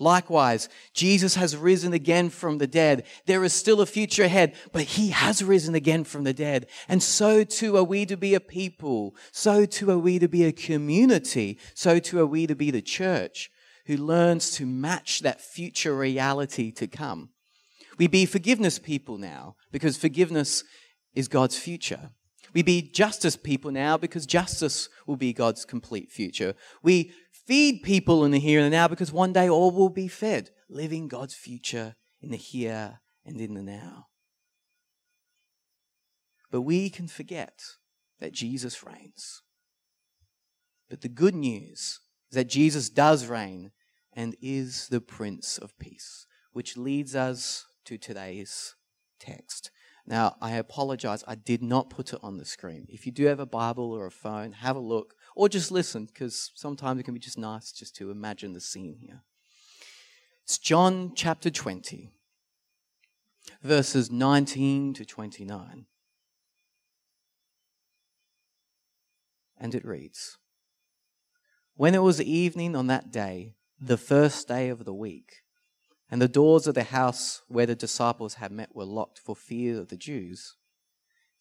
Likewise, 0.00 0.70
Jesus 0.94 1.34
has 1.34 1.54
risen 1.54 1.92
again 1.92 2.30
from 2.30 2.56
the 2.56 2.66
dead. 2.66 3.04
There 3.26 3.44
is 3.44 3.52
still 3.52 3.82
a 3.82 3.86
future 3.86 4.24
ahead, 4.24 4.54
but 4.72 4.82
he 4.82 5.10
has 5.10 5.44
risen 5.44 5.74
again 5.74 6.04
from 6.04 6.24
the 6.24 6.32
dead. 6.32 6.66
And 6.88 7.02
so 7.02 7.44
too 7.44 7.76
are 7.76 7.84
we 7.84 8.06
to 8.06 8.16
be 8.16 8.34
a 8.34 8.40
people. 8.40 9.14
So 9.30 9.66
too 9.66 9.90
are 9.90 9.98
we 9.98 10.18
to 10.18 10.26
be 10.26 10.44
a 10.44 10.52
community. 10.52 11.58
So 11.74 11.98
too 11.98 12.18
are 12.18 12.26
we 12.26 12.46
to 12.46 12.56
be 12.56 12.70
the 12.70 12.80
church 12.80 13.50
who 13.86 13.98
learns 13.98 14.52
to 14.52 14.64
match 14.64 15.20
that 15.20 15.42
future 15.42 15.94
reality 15.94 16.72
to 16.72 16.86
come. 16.86 17.28
We 17.98 18.06
be 18.06 18.24
forgiveness 18.24 18.78
people 18.78 19.18
now 19.18 19.56
because 19.70 19.98
forgiveness 19.98 20.64
is 21.14 21.28
God's 21.28 21.58
future. 21.58 22.10
We 22.54 22.62
be 22.62 22.82
justice 22.82 23.36
people 23.36 23.70
now 23.70 23.96
because 23.96 24.26
justice 24.26 24.88
will 25.06 25.16
be 25.16 25.32
God's 25.32 25.64
complete 25.64 26.10
future. 26.10 26.54
We 26.82 27.12
feed 27.50 27.82
people 27.82 28.24
in 28.24 28.30
the 28.30 28.38
here 28.38 28.60
and 28.60 28.66
the 28.72 28.76
now 28.76 28.86
because 28.86 29.10
one 29.10 29.32
day 29.32 29.48
all 29.48 29.72
will 29.72 29.88
be 29.88 30.06
fed, 30.06 30.50
living 30.68 31.08
God's 31.08 31.34
future 31.34 31.96
in 32.20 32.30
the 32.30 32.36
here 32.36 33.00
and 33.24 33.40
in 33.40 33.54
the 33.54 33.62
now. 33.62 34.06
But 36.52 36.60
we 36.60 36.88
can 36.90 37.08
forget 37.08 37.60
that 38.20 38.30
Jesus 38.30 38.84
reigns. 38.84 39.42
But 40.88 41.00
the 41.00 41.08
good 41.08 41.34
news 41.34 41.98
is 42.30 42.36
that 42.36 42.48
Jesus 42.48 42.88
does 42.88 43.26
reign 43.26 43.72
and 44.12 44.36
is 44.40 44.86
the 44.86 45.00
Prince 45.00 45.58
of 45.58 45.76
Peace, 45.76 46.26
which 46.52 46.76
leads 46.76 47.16
us 47.16 47.66
to 47.84 47.98
today's 47.98 48.76
text. 49.18 49.72
Now, 50.06 50.36
I 50.40 50.52
apologize, 50.52 51.24
I 51.26 51.34
did 51.34 51.64
not 51.64 51.90
put 51.90 52.12
it 52.12 52.20
on 52.22 52.38
the 52.38 52.44
screen. 52.44 52.86
If 52.88 53.06
you 53.06 53.12
do 53.12 53.26
have 53.26 53.40
a 53.40 53.46
Bible 53.46 53.90
or 53.90 54.06
a 54.06 54.12
phone, 54.12 54.52
have 54.52 54.76
a 54.76 54.80
look, 54.80 55.14
or 55.34 55.48
just 55.48 55.70
listen, 55.70 56.06
because 56.06 56.50
sometimes 56.54 57.00
it 57.00 57.04
can 57.04 57.14
be 57.14 57.20
just 57.20 57.38
nice 57.38 57.72
just 57.72 57.94
to 57.96 58.10
imagine 58.10 58.52
the 58.52 58.60
scene 58.60 58.96
here. 59.00 59.22
It's 60.44 60.58
John 60.58 61.12
chapter 61.14 61.50
20, 61.50 62.10
verses 63.62 64.10
19 64.10 64.94
to 64.94 65.04
29. 65.04 65.86
And 69.58 69.74
it 69.74 69.84
reads 69.84 70.38
When 71.76 71.94
it 71.94 72.02
was 72.02 72.20
evening 72.20 72.74
on 72.74 72.88
that 72.88 73.12
day, 73.12 73.54
the 73.80 73.96
first 73.96 74.48
day 74.48 74.68
of 74.70 74.84
the 74.84 74.94
week, 74.94 75.42
and 76.10 76.20
the 76.20 76.28
doors 76.28 76.66
of 76.66 76.74
the 76.74 76.82
house 76.82 77.42
where 77.46 77.66
the 77.66 77.76
disciples 77.76 78.34
had 78.34 78.50
met 78.50 78.74
were 78.74 78.84
locked 78.84 79.18
for 79.18 79.36
fear 79.36 79.78
of 79.78 79.88
the 79.88 79.96
Jews. 79.96 80.56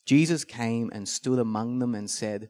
Jesus 0.06 0.44
came 0.44 0.92
and 0.94 1.10
stood 1.10 1.40
among 1.40 1.80
them 1.80 1.96
and 1.96 2.10
said, 2.10 2.50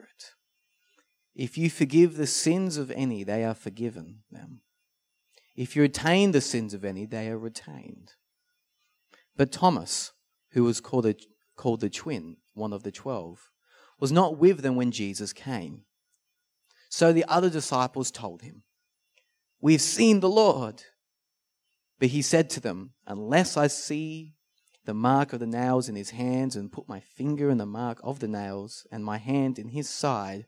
If 1.35 1.57
you 1.57 1.69
forgive 1.69 2.17
the 2.17 2.27
sins 2.27 2.77
of 2.77 2.91
any, 2.91 3.23
they 3.23 3.43
are 3.43 3.53
forgiven 3.53 4.23
them. 4.31 4.61
If 5.55 5.75
you 5.75 5.81
retain 5.81 6.31
the 6.31 6.41
sins 6.41 6.73
of 6.73 6.83
any, 6.83 7.05
they 7.05 7.29
are 7.29 7.37
retained. 7.37 8.13
But 9.35 9.51
Thomas, 9.51 10.11
who 10.51 10.63
was 10.63 10.81
called, 10.81 11.05
a, 11.05 11.15
called 11.55 11.81
the 11.81 11.89
twin, 11.89 12.37
one 12.53 12.73
of 12.73 12.83
the 12.83 12.91
twelve, 12.91 13.51
was 13.99 14.11
not 14.11 14.37
with 14.37 14.61
them 14.61 14.75
when 14.75 14.91
Jesus 14.91 15.31
came. 15.33 15.83
So 16.89 17.13
the 17.13 17.25
other 17.25 17.49
disciples 17.49 18.11
told 18.11 18.41
him, 18.41 18.63
We've 19.61 19.81
seen 19.81 20.19
the 20.19 20.29
Lord. 20.29 20.83
But 21.99 22.09
he 22.09 22.21
said 22.21 22.49
to 22.51 22.59
them, 22.59 22.91
Unless 23.05 23.55
I 23.55 23.67
see 23.67 24.33
the 24.85 24.93
mark 24.93 25.31
of 25.31 25.39
the 25.39 25.45
nails 25.45 25.87
in 25.87 25.95
his 25.95 26.09
hands, 26.09 26.55
and 26.55 26.71
put 26.71 26.89
my 26.89 26.99
finger 26.99 27.49
in 27.49 27.59
the 27.59 27.65
mark 27.65 27.99
of 28.03 28.19
the 28.19 28.27
nails, 28.27 28.87
and 28.91 29.05
my 29.05 29.17
hand 29.17 29.59
in 29.59 29.69
his 29.69 29.87
side, 29.87 30.47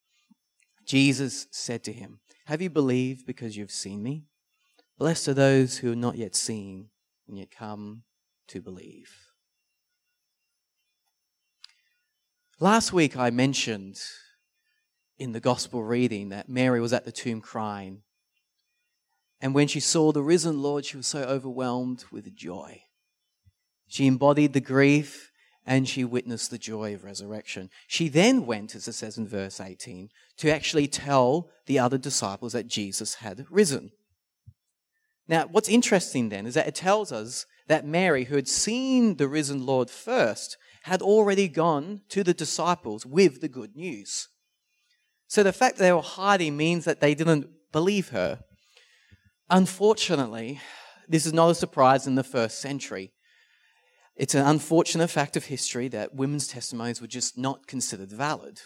Jesus 0.91 1.47
said 1.51 1.85
to 1.85 1.93
him, 1.93 2.19
Have 2.47 2.61
you 2.61 2.69
believed 2.69 3.25
because 3.25 3.55
you've 3.55 3.71
seen 3.71 4.03
me? 4.03 4.25
Blessed 4.97 5.29
are 5.29 5.33
those 5.33 5.77
who 5.77 5.87
have 5.87 5.97
not 5.97 6.17
yet 6.17 6.35
seen 6.35 6.89
and 7.29 7.37
yet 7.37 7.49
come 7.49 8.03
to 8.49 8.59
believe. 8.59 9.09
Last 12.59 12.91
week 12.91 13.15
I 13.15 13.29
mentioned 13.29 14.01
in 15.17 15.31
the 15.31 15.39
gospel 15.39 15.81
reading 15.81 16.27
that 16.27 16.49
Mary 16.49 16.81
was 16.81 16.91
at 16.91 17.05
the 17.05 17.11
tomb 17.13 17.39
crying 17.39 18.01
and 19.39 19.55
when 19.55 19.69
she 19.69 19.79
saw 19.79 20.11
the 20.11 20.21
risen 20.21 20.61
Lord, 20.61 20.83
she 20.83 20.97
was 20.97 21.07
so 21.07 21.21
overwhelmed 21.21 22.03
with 22.11 22.35
joy. 22.35 22.81
She 23.87 24.07
embodied 24.07 24.51
the 24.51 24.59
grief 24.59 25.30
and 25.65 25.87
she 25.87 26.03
witnessed 26.03 26.49
the 26.49 26.57
joy 26.57 26.93
of 26.93 27.03
resurrection. 27.03 27.69
She 27.87 28.07
then 28.07 28.45
went, 28.45 28.75
as 28.75 28.87
it 28.87 28.93
says 28.93 29.17
in 29.17 29.27
verse 29.27 29.59
18, 29.59 30.09
to 30.37 30.51
actually 30.51 30.87
tell 30.87 31.49
the 31.65 31.79
other 31.79 31.97
disciples 31.97 32.53
that 32.53 32.67
Jesus 32.67 33.15
had 33.15 33.45
risen. 33.49 33.91
Now, 35.27 35.47
what's 35.49 35.69
interesting 35.69 36.29
then 36.29 36.45
is 36.45 36.55
that 36.55 36.67
it 36.67 36.75
tells 36.75 37.11
us 37.11 37.45
that 37.67 37.85
Mary, 37.85 38.25
who 38.25 38.35
had 38.35 38.47
seen 38.47 39.15
the 39.17 39.27
risen 39.27 39.65
Lord 39.65 39.89
first, 39.89 40.57
had 40.83 41.01
already 41.01 41.47
gone 41.47 42.01
to 42.09 42.23
the 42.23 42.33
disciples 42.33 43.05
with 43.05 43.39
the 43.39 43.47
good 43.47 43.75
news. 43.75 44.27
So 45.27 45.43
the 45.43 45.53
fact 45.53 45.77
that 45.77 45.83
they 45.83 45.93
were 45.93 46.01
hiding 46.01 46.57
means 46.57 46.85
that 46.85 46.99
they 46.99 47.15
didn't 47.15 47.47
believe 47.71 48.09
her. 48.09 48.41
Unfortunately, 49.49 50.59
this 51.07 51.25
is 51.25 51.33
not 51.33 51.51
a 51.51 51.55
surprise 51.55 52.07
in 52.07 52.15
the 52.15 52.23
first 52.23 52.59
century. 52.59 53.13
It's 54.21 54.35
an 54.35 54.45
unfortunate 54.45 55.07
fact 55.07 55.35
of 55.35 55.45
history 55.45 55.87
that 55.87 56.13
women's 56.13 56.47
testimonies 56.47 57.01
were 57.01 57.07
just 57.07 57.39
not 57.39 57.65
considered 57.65 58.11
valid. 58.11 58.61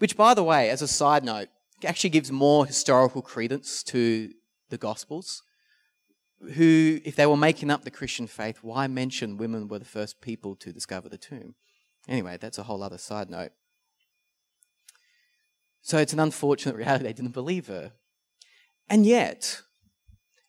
Which, 0.00 0.18
by 0.18 0.34
the 0.34 0.44
way, 0.44 0.68
as 0.68 0.82
a 0.82 0.86
side 0.86 1.24
note, 1.24 1.48
actually 1.82 2.10
gives 2.10 2.30
more 2.30 2.66
historical 2.66 3.22
credence 3.22 3.82
to 3.84 4.34
the 4.68 4.76
Gospels. 4.76 5.42
Who, 6.56 7.00
if 7.06 7.16
they 7.16 7.24
were 7.24 7.38
making 7.38 7.70
up 7.70 7.84
the 7.84 7.90
Christian 7.90 8.26
faith, 8.26 8.58
why 8.60 8.86
mention 8.86 9.38
women 9.38 9.66
were 9.66 9.78
the 9.78 9.86
first 9.86 10.20
people 10.20 10.54
to 10.56 10.74
discover 10.74 11.08
the 11.08 11.16
tomb? 11.16 11.54
Anyway, 12.06 12.36
that's 12.38 12.58
a 12.58 12.64
whole 12.64 12.82
other 12.82 12.98
side 12.98 13.30
note. 13.30 13.52
So 15.80 15.96
it's 15.96 16.12
an 16.12 16.20
unfortunate 16.20 16.76
reality 16.76 17.04
they 17.04 17.14
didn't 17.14 17.32
believe 17.32 17.68
her. 17.68 17.92
And 18.90 19.06
yet, 19.06 19.62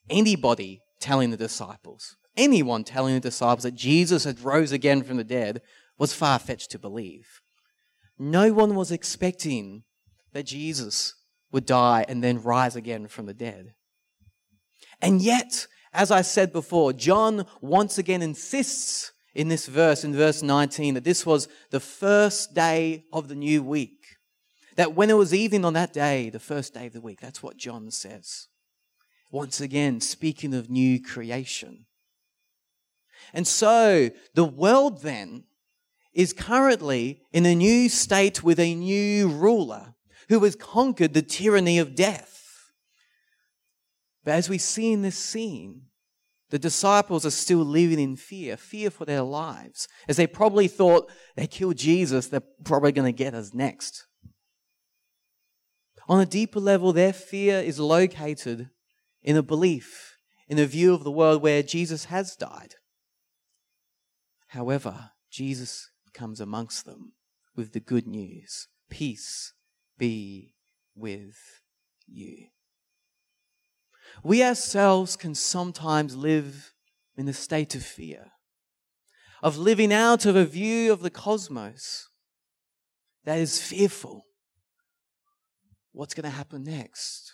anybody 0.09 0.81
telling 0.99 1.31
the 1.31 1.37
disciples, 1.37 2.17
anyone 2.37 2.83
telling 2.83 3.15
the 3.15 3.19
disciples 3.19 3.63
that 3.63 3.75
Jesus 3.75 4.23
had 4.23 4.39
rose 4.39 4.71
again 4.71 5.03
from 5.03 5.17
the 5.17 5.23
dead 5.23 5.61
was 5.97 6.13
far 6.13 6.39
fetched 6.39 6.71
to 6.71 6.79
believe. 6.79 7.41
No 8.19 8.53
one 8.53 8.75
was 8.75 8.91
expecting 8.91 9.83
that 10.33 10.45
Jesus 10.45 11.15
would 11.51 11.65
die 11.65 12.05
and 12.07 12.23
then 12.23 12.41
rise 12.41 12.75
again 12.75 13.07
from 13.07 13.25
the 13.25 13.33
dead. 13.33 13.73
And 15.01 15.21
yet, 15.21 15.67
as 15.93 16.11
I 16.11 16.21
said 16.21 16.51
before, 16.51 16.93
John 16.93 17.45
once 17.61 17.97
again 17.97 18.21
insists 18.21 19.11
in 19.33 19.47
this 19.47 19.67
verse, 19.67 20.03
in 20.03 20.15
verse 20.15 20.41
19, 20.41 20.95
that 20.95 21.03
this 21.03 21.25
was 21.25 21.47
the 21.69 21.79
first 21.79 22.53
day 22.53 23.05
of 23.13 23.27
the 23.27 23.35
new 23.35 23.63
week. 23.63 24.17
That 24.75 24.95
when 24.95 25.09
it 25.09 25.17
was 25.17 25.33
evening 25.33 25.65
on 25.65 25.73
that 25.73 25.93
day, 25.93 26.29
the 26.29 26.39
first 26.39 26.73
day 26.73 26.87
of 26.87 26.93
the 26.93 27.01
week, 27.01 27.19
that's 27.19 27.41
what 27.41 27.57
John 27.57 27.91
says. 27.91 28.47
Once 29.31 29.59
again, 29.61 30.01
speaking 30.01 30.53
of 30.53 30.69
new 30.69 31.01
creation. 31.01 31.85
And 33.33 33.47
so, 33.47 34.09
the 34.33 34.45
world 34.45 35.01
then 35.01 35.43
is 36.13 36.33
currently 36.33 37.21
in 37.31 37.45
a 37.45 37.55
new 37.55 37.89
state 37.89 38.43
with 38.43 38.59
a 38.59 38.73
new 38.73 39.29
ruler 39.29 39.93
who 40.29 40.43
has 40.43 40.55
conquered 40.55 41.13
the 41.13 41.21
tyranny 41.21 41.77
of 41.77 41.95
death. 41.95 42.71
But 44.23 44.33
as 44.33 44.49
we 44.49 44.57
see 44.57 44.91
in 44.91 45.03
this 45.03 45.17
scene, 45.17 45.83
the 46.49 46.59
disciples 46.59 47.25
are 47.25 47.31
still 47.31 47.59
living 47.59 47.99
in 47.99 48.15
fear, 48.15 48.57
fear 48.57 48.89
for 48.89 49.05
their 49.05 49.21
lives, 49.21 49.87
as 50.07 50.17
they 50.17 50.27
probably 50.27 50.67
thought 50.67 51.11
they 51.35 51.47
killed 51.47 51.77
Jesus, 51.77 52.27
they're 52.27 52.41
probably 52.63 52.91
going 52.91 53.13
to 53.13 53.17
get 53.17 53.33
us 53.33 53.53
next. 53.53 54.05
On 56.09 56.21
a 56.21 56.25
deeper 56.25 56.59
level, 56.59 56.93
their 56.93 57.11
fear 57.11 57.59
is 57.59 57.79
located 57.79 58.69
in 59.21 59.35
a 59.35 59.43
belief, 59.43 60.15
in 60.47 60.57
a 60.57 60.65
view 60.65 60.93
of 60.93 61.03
the 61.03 61.11
world 61.11 61.41
where 61.41 61.61
Jesus 61.61 62.05
has 62.05 62.35
died. 62.35 62.75
However, 64.57 65.11
Jesus 65.29 65.91
comes 66.15 66.41
amongst 66.41 66.85
them 66.85 67.13
with 67.55 67.73
the 67.73 67.79
good 67.79 68.07
news 68.07 68.67
peace 68.89 69.53
be 69.99 70.55
with 70.95 71.37
you. 72.07 72.47
We 74.23 74.43
ourselves 74.43 75.15
can 75.15 75.35
sometimes 75.35 76.15
live 76.15 76.73
in 77.15 77.27
a 77.27 77.33
state 77.33 77.75
of 77.75 77.83
fear, 77.83 78.31
of 79.43 79.59
living 79.59 79.93
out 79.93 80.25
of 80.25 80.35
a 80.35 80.45
view 80.45 80.91
of 80.91 81.01
the 81.01 81.11
cosmos 81.11 82.09
that 83.25 83.37
is 83.37 83.61
fearful. 83.61 84.25
What's 85.91 86.15
going 86.15 86.23
to 86.31 86.35
happen 86.35 86.63
next? 86.63 87.31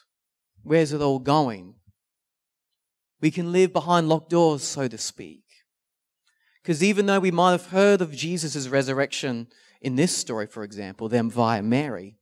Where's 0.61 0.91
it 0.91 0.99
all 0.99 1.19
going? 1.19 1.75
We 3.21 3.31
can 3.31 3.53
live 3.53 3.71
behind 3.71 4.09
locked 4.09 4.31
doors, 4.31 4.63
so 4.63 4.89
to 4.89 4.97
speak. 4.97 5.42
Because 6.63 6.81
even 6.81 7.07
though 7.07 7.19
we 7.19 7.29
might 7.29 7.51
have 7.51 7.67
heard 7.67 8.01
of 8.01 8.15
Jesus' 8.15 8.69
resurrection 8.69 9.47
in 9.81 9.97
this 9.97 10.15
story, 10.15 10.47
for 10.47 10.63
example, 10.63 11.09
them 11.09 11.29
via 11.29 11.61
Mary, 11.61 12.15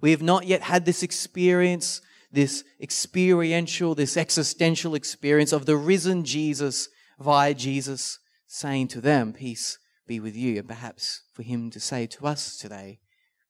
we 0.00 0.12
have 0.12 0.22
not 0.22 0.46
yet 0.46 0.62
had 0.62 0.84
this 0.84 1.02
experience, 1.02 2.00
this 2.30 2.62
experiential, 2.80 3.96
this 3.96 4.16
existential 4.16 4.94
experience 4.94 5.52
of 5.52 5.66
the 5.66 5.76
risen 5.76 6.24
Jesus 6.24 6.88
via 7.18 7.52
Jesus 7.52 8.20
saying 8.46 8.88
to 8.88 9.00
them, 9.00 9.32
Peace 9.32 9.78
be 10.06 10.20
with 10.20 10.36
you. 10.36 10.58
And 10.58 10.68
perhaps 10.68 11.22
for 11.32 11.42
him 11.42 11.68
to 11.70 11.80
say 11.80 12.06
to 12.06 12.26
us 12.26 12.56
today, 12.56 13.00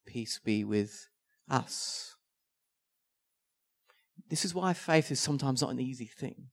Peace 0.07 0.41
be 0.43 0.65
with 0.65 1.09
us. 1.51 2.17
This 4.31 4.47
is 4.47 4.55
why 4.55 4.73
faith 4.73 5.11
is 5.11 5.21
sometimes 5.21 5.61
not 5.61 5.71
an 5.71 5.81
easy 5.81 6.07
thing. 6.07 6.47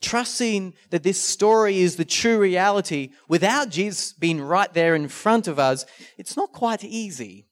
Trusting 0.00 0.74
that 0.90 1.02
this 1.02 1.20
story 1.20 1.78
is 1.78 1.96
the 1.96 2.04
true 2.04 2.38
reality 2.38 3.10
without 3.28 3.68
Jesus 3.68 4.12
being 4.12 4.40
right 4.40 4.72
there 4.72 4.94
in 4.94 5.08
front 5.08 5.48
of 5.48 5.58
us, 5.58 5.84
it's 6.16 6.36
not 6.36 6.52
quite 6.52 6.84
easy. 6.84 7.48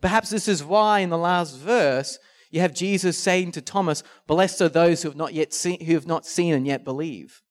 Perhaps 0.00 0.30
this 0.30 0.48
is 0.48 0.64
why 0.64 1.00
in 1.00 1.10
the 1.10 1.18
last 1.18 1.56
verse 1.56 2.18
you 2.50 2.60
have 2.60 2.74
Jesus 2.74 3.16
saying 3.16 3.52
to 3.52 3.60
Thomas, 3.60 4.02
Blessed 4.26 4.62
are 4.62 4.68
those 4.68 5.02
who 5.02 5.08
have 5.08 5.16
not 5.16 5.32
yet 5.32 5.52
seen, 5.52 5.84
who 5.84 5.94
have 5.94 6.06
not 6.06 6.26
seen 6.26 6.54
and 6.54 6.66
yet 6.66 6.84
believe. 6.84 7.42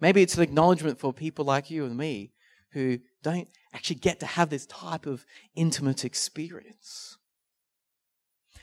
Maybe 0.00 0.20
it's 0.20 0.36
an 0.36 0.42
acknowledgement 0.42 0.98
for 0.98 1.12
people 1.12 1.44
like 1.44 1.70
you 1.70 1.86
and 1.86 1.96
me 1.96 2.32
who 2.72 2.98
don't 3.22 3.48
actually 3.72 3.96
get 3.96 4.20
to 4.20 4.26
have 4.26 4.50
this 4.50 4.66
type 4.66 5.06
of 5.06 5.24
intimate 5.54 6.04
experience. 6.04 7.16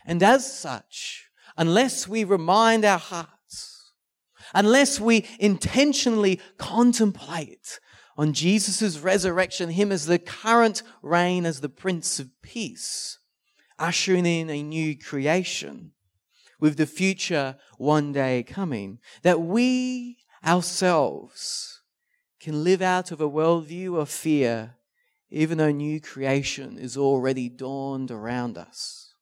And 0.06 0.22
as 0.22 0.52
such, 0.52 1.30
unless 1.58 2.08
we 2.08 2.24
remind 2.24 2.86
our 2.86 3.00
hearts, 3.00 3.32
unless 4.54 5.00
we 5.00 5.26
intentionally 5.40 6.40
contemplate 6.58 7.80
on 8.18 8.34
Jesus' 8.34 9.00
resurrection, 9.00 9.70
him 9.70 9.92
as 9.92 10.06
the 10.06 10.20
current 10.20 10.84
reign 11.02 11.46
as 11.46 11.62
the 11.62 11.70
Prince 11.70 12.20
of 12.20 12.30
Peace, 12.42 13.20
ushering 13.80 14.26
in 14.26 14.50
a 14.50 14.62
new 14.62 14.98
creation 14.98 15.92
with 16.60 16.78
the 16.78 16.86
future 16.86 17.58
one 17.78 18.12
day 18.12 18.44
coming, 18.44 19.00
that 19.24 19.42
we 19.42 20.18
ourselves 20.46 21.82
can 22.40 22.64
live 22.64 22.82
out 22.82 23.12
of 23.12 23.20
a 23.20 23.30
worldview 23.30 23.98
of 23.98 24.10
fear, 24.10 24.76
even 25.30 25.58
though 25.58 25.72
new 25.72 26.00
creation 26.00 26.78
is 26.78 26.96
already 26.96 27.50
dawned 27.50 28.12
around 28.12 28.58
us. 28.58 29.14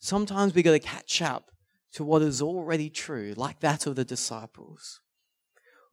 Sometimes 0.00 0.54
we 0.54 0.62
got 0.62 0.72
to 0.72 0.78
catch 0.78 1.22
up 1.22 1.50
to 1.96 2.04
what 2.04 2.20
is 2.20 2.42
already 2.42 2.90
true, 2.90 3.32
like 3.38 3.60
that 3.60 3.86
of 3.86 3.96
the 3.96 4.04
disciples. 4.04 5.00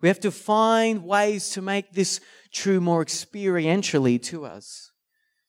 We 0.02 0.10
have 0.10 0.20
to 0.20 0.32
find 0.32 1.06
ways 1.06 1.52
to 1.52 1.62
make 1.62 1.94
this 1.94 2.20
true 2.52 2.82
more 2.82 3.06
experientially 3.06 4.22
to 4.24 4.44
us, 4.44 4.92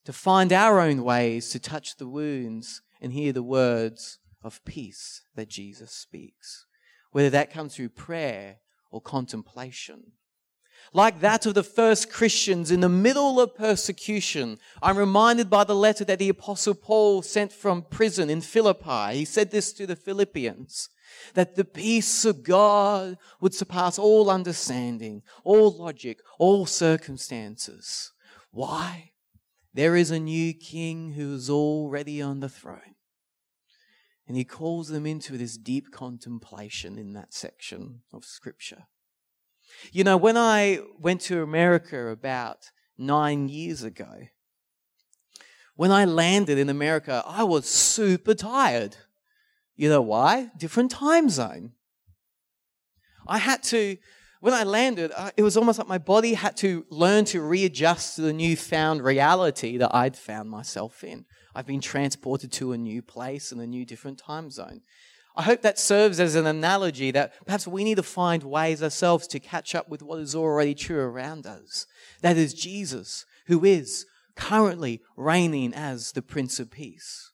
to 0.05 0.13
find 0.13 0.53
our 0.53 0.79
own 0.79 1.03
ways 1.03 1.51
to 1.51 1.59
touch 1.59 1.97
the 1.97 2.07
wounds 2.07 2.83
and 3.01 3.13
hear 3.13 3.33
the 3.33 3.43
words 3.43 4.21
of 4.45 4.65
peace 4.65 5.23
that 5.35 5.49
Jesus 5.49 5.91
speaks, 5.91 6.67
whether 7.11 7.31
that 7.31 7.53
comes 7.53 7.75
through 7.75 7.89
prayer 7.89 8.59
or 8.93 9.01
contemplation. 9.01 10.13
Like 10.93 11.21
that 11.21 11.47
of 11.47 11.55
the 11.55 11.65
first 11.65 12.11
Christians 12.11 12.71
in 12.71 12.81
the 12.81 12.89
middle 12.89 13.41
of 13.41 13.57
persecution, 13.57 14.59
I'm 14.83 14.97
reminded 14.97 15.51
by 15.51 15.65
the 15.65 15.75
letter 15.75 16.05
that 16.05 16.19
the 16.19 16.29
Apostle 16.29 16.75
Paul 16.75 17.23
sent 17.23 17.53
from 17.53 17.83
prison 17.83 18.31
in 18.31 18.41
Philippi. 18.41 19.19
He 19.19 19.25
said 19.25 19.51
this 19.51 19.73
to 19.75 19.87
the 19.87 19.97
Philippians 19.97 20.89
that 21.35 21.57
the 21.57 21.65
peace 21.65 22.25
of 22.25 22.43
God 22.43 23.17
would 23.41 23.55
surpass 23.55 23.99
all 23.99 24.31
understanding, 24.31 25.23
all 25.43 25.71
logic, 25.77 26.21
all 26.39 26.67
circumstances. 26.67 28.13
Why? 28.51 29.13
There 29.73 29.97
is 29.97 30.11
a 30.11 30.21
new 30.21 30.55
king 30.55 31.13
who 31.13 31.35
is 31.35 31.51
already 31.51 32.23
on 32.23 32.41
the 32.41 32.49
throne. 32.49 32.95
And 34.27 34.37
he 34.37 34.45
calls 34.45 34.89
them 34.89 35.05
into 35.05 35.37
this 35.37 35.57
deep 35.57 35.91
contemplation 35.91 36.97
in 36.97 37.13
that 37.13 37.35
section 37.35 38.03
of 38.13 38.25
scripture. 38.25 38.87
You 39.93 40.05
know, 40.05 40.17
when 40.17 40.37
I 40.37 40.81
went 40.99 41.21
to 41.23 41.43
America 41.43 42.09
about 42.09 42.71
nine 42.97 43.49
years 43.49 43.83
ago, 43.83 44.29
when 45.77 45.91
I 45.91 46.05
landed 46.05 46.59
in 46.59 46.69
America, 46.69 47.23
I 47.27 47.45
was 47.45 47.67
super 47.67 48.35
tired. 48.35 48.97
You 49.77 49.89
know 49.89 50.03
why? 50.03 50.51
Different 50.57 50.91
time 50.91 51.29
zone. 51.29 51.73
I 53.27 53.39
had 53.39 53.63
to, 53.65 53.97
when 54.41 54.55
I 54.55 54.63
landed, 54.63 55.11
it 55.37 55.43
was 55.43 55.57
almost 55.57 55.79
like 55.79 55.89
my 55.89 55.99
body 55.99 56.35
had 56.35 56.57
to 56.59 56.87
learn 56.91 57.25
to 57.27 57.41
readjust 57.41 58.17
to 58.17 58.23
the 58.23 58.33
newfound 58.33 59.03
reality 59.03 59.77
that 59.79 59.95
I'd 59.95 60.17
found 60.17 60.51
myself 60.51 61.03
in. 61.03 61.25
I've 61.55 61.67
been 61.67 61.81
transported 61.81 62.53
to 62.53 62.73
a 62.73 62.79
new 62.79 63.03
place 63.03 63.51
in 63.51 63.59
a 63.61 63.67
new 63.67 63.85
different 63.85 64.19
time 64.19 64.51
zone. 64.51 64.83
I 65.37 65.43
hope 65.43 65.63
that 65.63 65.79
serves 65.79 66.21
as 66.21 66.37
an 66.37 66.47
analogy 66.47 67.11
that 67.11 67.33
perhaps 67.45 67.67
we 67.67 67.83
need 67.83 67.97
to 67.97 68.05
find 68.05 68.43
ways 68.45 68.83
ourselves 68.83 69.27
to 69.29 69.41
catch 69.41 69.75
up 69.75 69.89
with 69.89 70.03
what 70.03 70.21
is 70.21 70.35
already 70.35 70.75
true 70.75 71.01
around 71.01 71.47
us. 71.47 71.87
That 72.21 72.37
is 72.37 72.55
Jesus, 72.55 73.27
who 73.47 73.65
is 73.65 74.07
currently 74.37 75.03
reigning 75.17 75.75
as 75.75 76.13
the 76.13 76.23
Prince 76.23 76.61
of 76.61 76.71
Peace. 76.71 77.33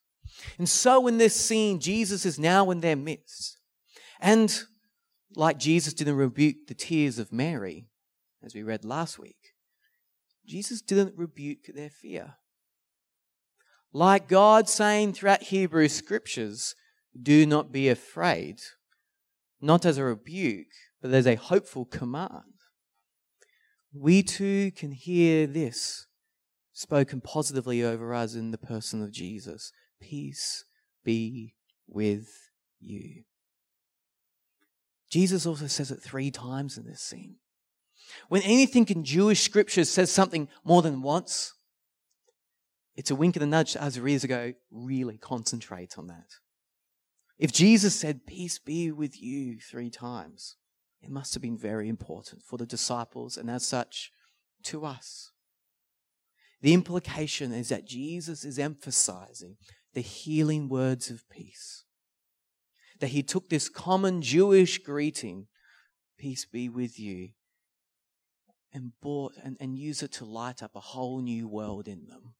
And 0.57 0.69
so 0.69 1.07
in 1.07 1.19
this 1.19 1.35
scene, 1.35 1.79
Jesus 1.79 2.25
is 2.25 2.39
now 2.39 2.71
in 2.71 2.81
their 2.81 2.97
midst. 2.97 3.59
And 4.19 4.63
like 5.37 5.59
Jesus 5.59 5.93
didn't 5.93 6.17
rebuke 6.17 6.67
the 6.69 6.75
tears 6.75 7.19
of 7.19 7.33
Mary, 7.33 7.87
as 8.43 8.55
we 8.55 8.63
read 8.63 8.85
last 8.85 9.19
week, 9.19 9.37
Jesus 10.47 10.81
didn't 10.81 11.17
rebuke 11.17 11.67
their 11.75 11.91
fear. 11.91 12.35
Like 13.93 14.29
God 14.29 14.69
saying 14.69 15.13
throughout 15.13 15.45
Hebrew 15.45 15.89
scriptures, 15.89 16.75
do 17.21 17.47
not 17.47 17.73
be 17.73 17.89
afraid, 17.89 18.61
not 19.61 19.85
as 19.85 19.99
a 19.99 20.05
rebuke, 20.05 20.73
but 21.03 21.13
as 21.13 21.27
a 21.27 21.35
hopeful 21.35 21.85
command. 21.85 22.55
We 23.93 24.23
too 24.23 24.71
can 24.73 24.93
hear 24.93 25.47
this 25.47 26.07
spoken 26.73 27.21
positively 27.21 27.83
over 27.83 28.15
us 28.15 28.35
in 28.35 28.53
the 28.53 28.59
person 28.59 29.03
of 29.03 29.13
Jesus. 29.13 29.73
Peace 30.01 30.65
be 31.05 31.55
with 31.87 32.29
you. 32.79 33.25
Jesus 35.11 35.45
also 35.45 35.67
says 35.67 35.91
it 35.91 36.01
three 36.03 36.31
times 36.31 36.79
in 36.79 36.87
this 36.87 37.03
scene. 37.03 37.37
When 38.29 38.43
anything 38.43 38.87
in 38.89 39.05
Jewish 39.05 39.43
scriptures 39.43 39.91
says 39.91 40.11
something 40.11 40.49
more 40.65 40.83
than 40.83 41.03
once, 41.03 41.53
it's 42.97 43.11
a 43.11 43.15
wink 43.15 43.37
and 43.37 43.43
a 43.43 43.47
nudge 43.47 43.73
to 43.73 43.83
us 43.83 43.99
readers 43.99 44.23
to 44.23 44.29
go, 44.29 44.53
really 44.71 45.19
concentrate 45.19 45.99
on 45.99 46.07
that. 46.09 46.29
If 47.41 47.53
Jesus 47.53 47.95
said, 47.95 48.27
Peace 48.27 48.59
be 48.59 48.93
with 48.93 49.21
you 49.21 49.59
three 49.59 49.89
times, 49.89 50.57
it 51.01 51.09
must 51.09 51.33
have 51.33 51.43
been 51.43 51.57
very 51.57 51.89
important 51.89 52.43
for 52.43 52.59
the 52.59 52.67
disciples 52.67 53.39
and 53.39 53.51
as 53.51 53.67
such 53.67 54.13
to 54.65 54.85
us. 54.85 55.33
The 56.61 56.75
implication 56.75 57.51
is 57.51 57.71
that 57.71 57.87
Jesus 57.87 58.45
is 58.45 58.59
emphasizing 58.59 59.57
the 59.95 60.03
healing 60.03 60.69
words 60.69 61.09
of 61.09 61.27
peace. 61.31 61.85
That 62.99 63.09
he 63.09 63.23
took 63.23 63.49
this 63.49 63.71
common 63.71 64.21
Jewish 64.21 64.77
greeting, 64.77 65.47
peace 66.19 66.45
be 66.45 66.69
with 66.69 67.01
you, 67.01 67.31
and 68.71 68.93
brought 69.01 69.33
and, 69.43 69.57
and 69.59 69.79
used 69.79 70.03
it 70.03 70.13
to 70.13 70.27
light 70.27 70.63
up 70.63 70.73
a 70.77 70.81
whole 70.81 71.23
new 71.23 71.49
world 71.49 71.89
in 71.89 72.05
them. 72.07 72.35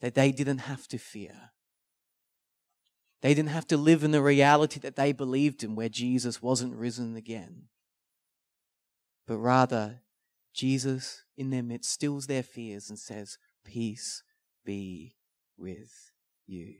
That 0.00 0.16
they 0.16 0.32
didn't 0.32 0.58
have 0.58 0.88
to 0.88 0.98
fear. 0.98 1.52
They 3.22 3.34
didn't 3.34 3.50
have 3.50 3.66
to 3.68 3.76
live 3.76 4.04
in 4.04 4.10
the 4.10 4.22
reality 4.22 4.78
that 4.80 4.96
they 4.96 5.12
believed 5.12 5.62
in, 5.62 5.74
where 5.74 5.88
Jesus 5.88 6.42
wasn't 6.42 6.74
risen 6.74 7.16
again. 7.16 7.64
But 9.26 9.38
rather, 9.38 10.02
Jesus 10.54 11.24
in 11.36 11.50
their 11.50 11.62
midst 11.62 11.90
stills 11.90 12.26
their 12.26 12.42
fears 12.42 12.88
and 12.88 12.98
says, 12.98 13.38
Peace 13.64 14.22
be 14.64 15.16
with 15.56 16.12
you. 16.46 16.76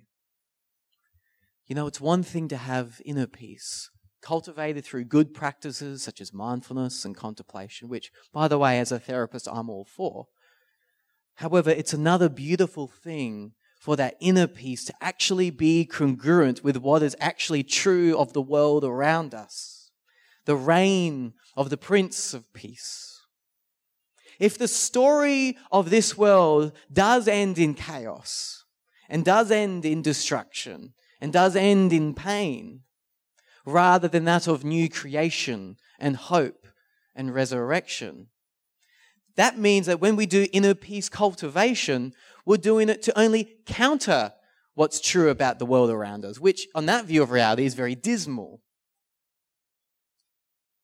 You 1.66 1.74
know, 1.74 1.86
it's 1.86 2.00
one 2.00 2.22
thing 2.22 2.48
to 2.48 2.56
have 2.56 3.00
inner 3.04 3.26
peace, 3.26 3.90
cultivated 4.22 4.84
through 4.84 5.04
good 5.04 5.34
practices 5.34 6.02
such 6.02 6.20
as 6.20 6.32
mindfulness 6.32 7.04
and 7.04 7.16
contemplation, 7.16 7.88
which, 7.88 8.12
by 8.32 8.46
the 8.46 8.58
way, 8.58 8.78
as 8.78 8.92
a 8.92 9.00
therapist, 9.00 9.48
I'm 9.50 9.68
all 9.68 9.84
for. 9.84 10.28
However, 11.34 11.70
it's 11.70 11.92
another 11.92 12.28
beautiful 12.28 12.86
thing 12.86 13.52
for 13.86 13.94
that 13.94 14.16
inner 14.18 14.48
peace 14.48 14.84
to 14.84 14.94
actually 15.00 15.48
be 15.48 15.84
congruent 15.84 16.64
with 16.64 16.76
what 16.76 17.04
is 17.04 17.14
actually 17.20 17.62
true 17.62 18.18
of 18.18 18.32
the 18.32 18.42
world 18.42 18.82
around 18.82 19.32
us. 19.32 19.92
The 20.44 20.56
reign 20.56 21.34
of 21.56 21.70
the 21.70 21.76
Prince 21.76 22.34
of 22.34 22.52
Peace 22.52 23.20
if 24.40 24.58
the 24.58 24.66
story 24.66 25.56
of 25.70 25.90
this 25.90 26.18
world 26.18 26.72
does 26.92 27.28
end 27.28 27.60
in 27.60 27.74
chaos 27.74 28.64
and 29.08 29.24
does 29.24 29.52
end 29.52 29.84
in 29.84 30.02
destruction 30.02 30.94
and 31.20 31.32
does 31.32 31.54
end 31.54 31.92
in 31.92 32.12
pain, 32.12 32.80
rather 33.64 34.08
than 34.08 34.24
that 34.24 34.48
of 34.48 34.64
new 34.64 34.88
creation 34.88 35.76
and 36.00 36.16
hope 36.16 36.66
and 37.14 37.32
resurrection, 37.32 38.26
that 39.36 39.58
means 39.58 39.86
that 39.86 40.00
when 40.00 40.16
we 40.16 40.26
do 40.26 40.48
inner 40.52 40.74
peace 40.74 41.08
cultivation, 41.08 42.12
we're 42.46 42.56
doing 42.56 42.88
it 42.88 43.02
to 43.02 43.18
only 43.18 43.56
counter 43.66 44.32
what's 44.74 45.00
true 45.00 45.28
about 45.28 45.58
the 45.58 45.66
world 45.66 45.90
around 45.90 46.24
us, 46.24 46.38
which 46.38 46.68
on 46.74 46.86
that 46.86 47.04
view 47.04 47.22
of 47.22 47.30
reality 47.30 47.66
is 47.66 47.74
very 47.74 47.94
dismal. 47.94 48.62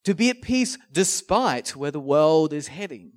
To 0.04 0.14
be 0.14 0.28
at 0.30 0.42
peace 0.42 0.76
despite 0.90 1.76
where 1.76 1.92
the 1.92 2.00
world 2.00 2.52
is 2.52 2.68
heading. 2.68 3.12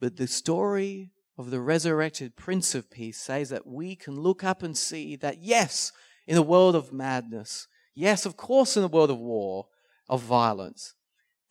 But 0.00 0.16
the 0.16 0.26
story 0.26 1.12
of 1.38 1.50
the 1.50 1.60
resurrected 1.60 2.36
Prince 2.36 2.74
of 2.74 2.90
Peace 2.90 3.20
says 3.20 3.50
that 3.50 3.66
we 3.66 3.94
can 3.94 4.20
look 4.20 4.42
up 4.42 4.62
and 4.62 4.76
see 4.76 5.14
that, 5.16 5.38
yes, 5.42 5.92
in 6.26 6.36
a 6.36 6.42
world 6.42 6.74
of 6.74 6.92
madness, 6.92 7.68
yes, 7.94 8.26
of 8.26 8.36
course, 8.36 8.76
in 8.76 8.82
a 8.82 8.88
world 8.88 9.10
of 9.10 9.18
war, 9.18 9.66
of 10.08 10.22
violence, 10.22 10.94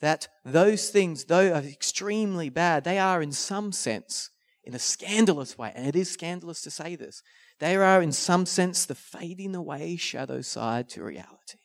that 0.01 0.27
those 0.43 0.89
things, 0.89 1.25
though 1.25 1.53
are 1.53 1.61
extremely 1.61 2.49
bad, 2.49 2.83
they 2.83 2.99
are 2.99 3.21
in 3.21 3.31
some 3.31 3.71
sense, 3.71 4.29
in 4.69 4.75
a 4.75 4.79
scandalous 4.79 5.57
way, 5.57 5.71
and 5.75 5.87
it 5.87 5.95
is 5.95 6.09
scandalous 6.09 6.61
to 6.61 6.71
say 6.71 6.95
this, 6.95 7.21
they 7.59 7.75
are 7.75 8.01
in 8.01 8.11
some 8.11 8.45
sense 8.45 8.85
the 8.85 8.95
fading 8.95 9.55
away 9.55 9.95
shadow 9.95 10.41
side 10.41 10.87
to 10.89 11.03
reality. 11.03 11.59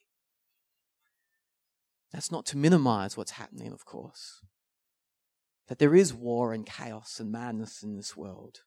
That's 2.13 2.33
not 2.33 2.47
to 2.47 2.57
minimize 2.57 3.17
what's 3.17 3.33
happening, 3.33 3.73
of 3.73 3.85
course 3.85 4.41
that 5.69 5.79
there 5.79 5.95
is 5.95 6.13
war 6.13 6.53
and 6.53 6.67
chaos 6.67 7.19
and 7.19 7.33
madness 7.33 7.83
in 7.83 7.97
this 7.97 8.17
world. 8.17 8.59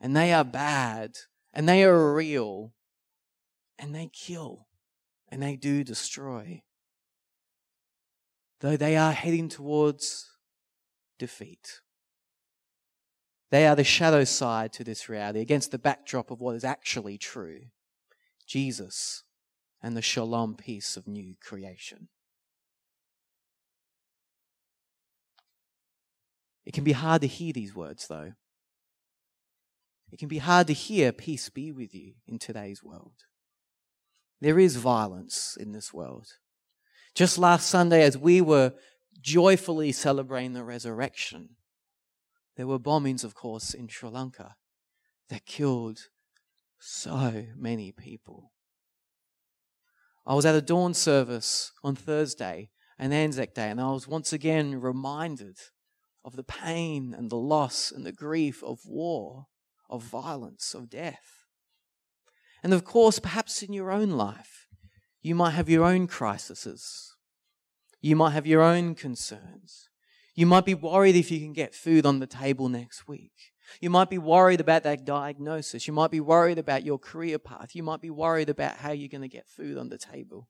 And 0.00 0.16
they 0.16 0.32
are 0.32 0.44
bad, 0.44 1.12
and 1.52 1.68
they 1.68 1.84
are 1.84 2.14
real, 2.14 2.72
and 3.78 3.94
they 3.94 4.10
kill, 4.12 4.66
and 5.28 5.42
they 5.42 5.56
do 5.56 5.84
destroy. 5.84 6.62
Though 8.60 8.76
they 8.76 8.96
are 8.96 9.12
heading 9.12 9.48
towards 9.48 10.30
defeat. 11.18 11.80
They 13.52 13.66
are 13.66 13.76
the 13.76 13.84
shadow 13.84 14.24
side 14.24 14.72
to 14.72 14.82
this 14.82 15.10
reality 15.10 15.40
against 15.40 15.72
the 15.72 15.78
backdrop 15.78 16.30
of 16.30 16.40
what 16.40 16.56
is 16.56 16.64
actually 16.64 17.18
true 17.18 17.66
Jesus 18.46 19.24
and 19.82 19.94
the 19.94 20.00
shalom 20.00 20.56
peace 20.56 20.96
of 20.96 21.06
new 21.06 21.34
creation. 21.38 22.08
It 26.64 26.72
can 26.72 26.82
be 26.82 26.92
hard 26.92 27.20
to 27.20 27.26
hear 27.26 27.52
these 27.52 27.74
words, 27.74 28.08
though. 28.08 28.32
It 30.10 30.18
can 30.18 30.28
be 30.28 30.38
hard 30.38 30.66
to 30.68 30.72
hear 30.72 31.12
peace 31.12 31.50
be 31.50 31.72
with 31.72 31.94
you 31.94 32.14
in 32.26 32.38
today's 32.38 32.82
world. 32.82 33.24
There 34.40 34.58
is 34.58 34.76
violence 34.76 35.58
in 35.60 35.72
this 35.72 35.92
world. 35.92 36.28
Just 37.14 37.36
last 37.36 37.68
Sunday, 37.68 38.02
as 38.02 38.16
we 38.16 38.40
were 38.40 38.72
joyfully 39.20 39.92
celebrating 39.92 40.54
the 40.54 40.64
resurrection, 40.64 41.50
there 42.56 42.66
were 42.66 42.78
bombings, 42.78 43.24
of 43.24 43.34
course, 43.34 43.74
in 43.74 43.88
Sri 43.88 44.08
Lanka 44.08 44.56
that 45.28 45.46
killed 45.46 46.08
so 46.78 47.46
many 47.56 47.92
people. 47.92 48.52
I 50.26 50.34
was 50.34 50.46
at 50.46 50.54
a 50.54 50.62
dawn 50.62 50.94
service 50.94 51.72
on 51.82 51.96
Thursday, 51.96 52.70
an 52.98 53.12
Anzac 53.12 53.54
Day, 53.54 53.70
and 53.70 53.80
I 53.80 53.90
was 53.90 54.06
once 54.06 54.32
again 54.32 54.80
reminded 54.80 55.58
of 56.24 56.36
the 56.36 56.44
pain 56.44 57.14
and 57.16 57.30
the 57.30 57.36
loss 57.36 57.90
and 57.90 58.06
the 58.06 58.12
grief 58.12 58.62
of 58.62 58.80
war, 58.86 59.46
of 59.90 60.02
violence, 60.02 60.74
of 60.74 60.88
death. 60.90 61.46
And 62.62 62.72
of 62.72 62.84
course, 62.84 63.18
perhaps 63.18 63.62
in 63.62 63.72
your 63.72 63.90
own 63.90 64.10
life, 64.10 64.68
you 65.20 65.34
might 65.34 65.50
have 65.50 65.68
your 65.68 65.84
own 65.84 66.06
crises. 66.06 67.16
You 68.00 68.16
might 68.16 68.30
have 68.30 68.46
your 68.46 68.62
own 68.62 68.94
concerns. 68.94 69.88
You 70.34 70.46
might 70.46 70.64
be 70.64 70.74
worried 70.74 71.16
if 71.16 71.30
you 71.30 71.40
can 71.40 71.52
get 71.52 71.74
food 71.74 72.06
on 72.06 72.18
the 72.18 72.26
table 72.26 72.68
next 72.68 73.06
week. 73.06 73.52
You 73.80 73.90
might 73.90 74.10
be 74.10 74.18
worried 74.18 74.60
about 74.60 74.82
that 74.84 75.04
diagnosis. 75.04 75.86
You 75.86 75.92
might 75.92 76.10
be 76.10 76.20
worried 76.20 76.58
about 76.58 76.84
your 76.84 76.98
career 76.98 77.38
path. 77.38 77.74
You 77.74 77.82
might 77.82 78.00
be 78.00 78.10
worried 78.10 78.48
about 78.48 78.76
how 78.76 78.92
you're 78.92 79.08
going 79.08 79.22
to 79.22 79.28
get 79.28 79.48
food 79.48 79.78
on 79.78 79.88
the 79.88 79.98
table. 79.98 80.48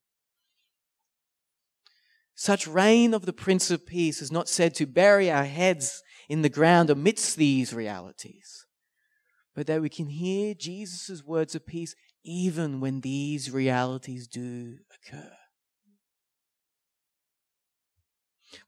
Such 2.35 2.67
reign 2.67 3.13
of 3.15 3.27
the 3.27 3.33
Prince 3.33 3.71
of 3.71 3.87
Peace 3.87 4.23
is 4.23 4.33
not 4.33 4.49
said 4.49 4.75
to 4.77 4.87
bury 4.87 5.31
our 5.31 5.45
heads 5.45 6.03
in 6.29 6.43
the 6.43 6.49
ground 6.49 6.89
amidst 6.89 7.37
these 7.37 7.75
realities, 7.75 8.67
but 9.55 9.67
that 9.67 9.83
we 9.83 9.89
can 9.89 10.09
hear 10.09 10.55
Jesus' 10.55 11.23
words 11.23 11.55
of 11.55 11.67
peace 11.67 11.95
even 12.25 12.81
when 12.81 13.01
these 13.01 13.51
realities 13.51 14.27
do 14.27 14.79
occur. 14.95 15.33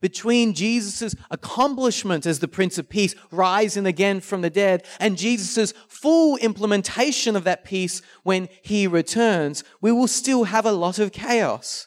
Between 0.00 0.54
Jesus' 0.54 1.14
accomplishment 1.30 2.26
as 2.26 2.38
the 2.38 2.48
Prince 2.48 2.78
of 2.78 2.88
Peace, 2.88 3.14
rising 3.30 3.86
again 3.86 4.20
from 4.20 4.40
the 4.40 4.50
dead, 4.50 4.86
and 4.98 5.18
Jesus' 5.18 5.72
full 5.88 6.36
implementation 6.38 7.36
of 7.36 7.44
that 7.44 7.64
peace 7.64 8.02
when 8.22 8.48
he 8.62 8.86
returns, 8.86 9.64
we 9.80 9.92
will 9.92 10.08
still 10.08 10.44
have 10.44 10.66
a 10.66 10.72
lot 10.72 10.98
of 10.98 11.12
chaos. 11.12 11.86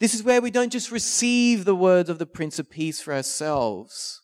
This 0.00 0.14
is 0.14 0.22
where 0.22 0.40
we 0.40 0.50
don't 0.50 0.72
just 0.72 0.90
receive 0.90 1.64
the 1.64 1.74
words 1.74 2.10
of 2.10 2.18
the 2.18 2.26
Prince 2.26 2.58
of 2.58 2.68
Peace 2.68 3.00
for 3.00 3.14
ourselves, 3.14 4.22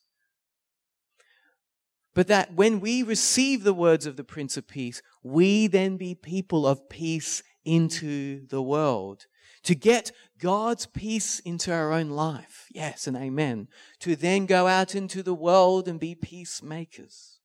but 2.15 2.27
that 2.27 2.55
when 2.55 2.81
we 2.81 3.03
receive 3.03 3.63
the 3.63 3.73
words 3.73 4.05
of 4.05 4.17
the 4.17 4.25
Prince 4.25 4.57
of 4.57 4.67
Peace, 4.67 5.01
we 5.23 5.69
then 5.69 5.97
be 5.97 6.15
people 6.15 6.67
of 6.67 6.89
peace 6.89 7.43
into 7.65 8.47
the 8.49 8.63
world. 8.63 9.27
To 9.65 9.75
get 9.75 10.13
God's 10.39 10.87
peace 10.87 11.39
into 11.41 11.73
our 11.73 11.93
own 11.93 12.11
life. 12.11 12.67
Yes, 12.71 13.07
and 13.07 13.17
amen. 13.17 13.69
To 14.01 14.17
then 14.17 14.47
go 14.47 14.67
out 14.67 14.95
into 14.95 15.23
the 15.23 15.35
world 15.35 15.87
and 15.87 16.01
be 16.01 16.15
peacemakers. 16.15 17.41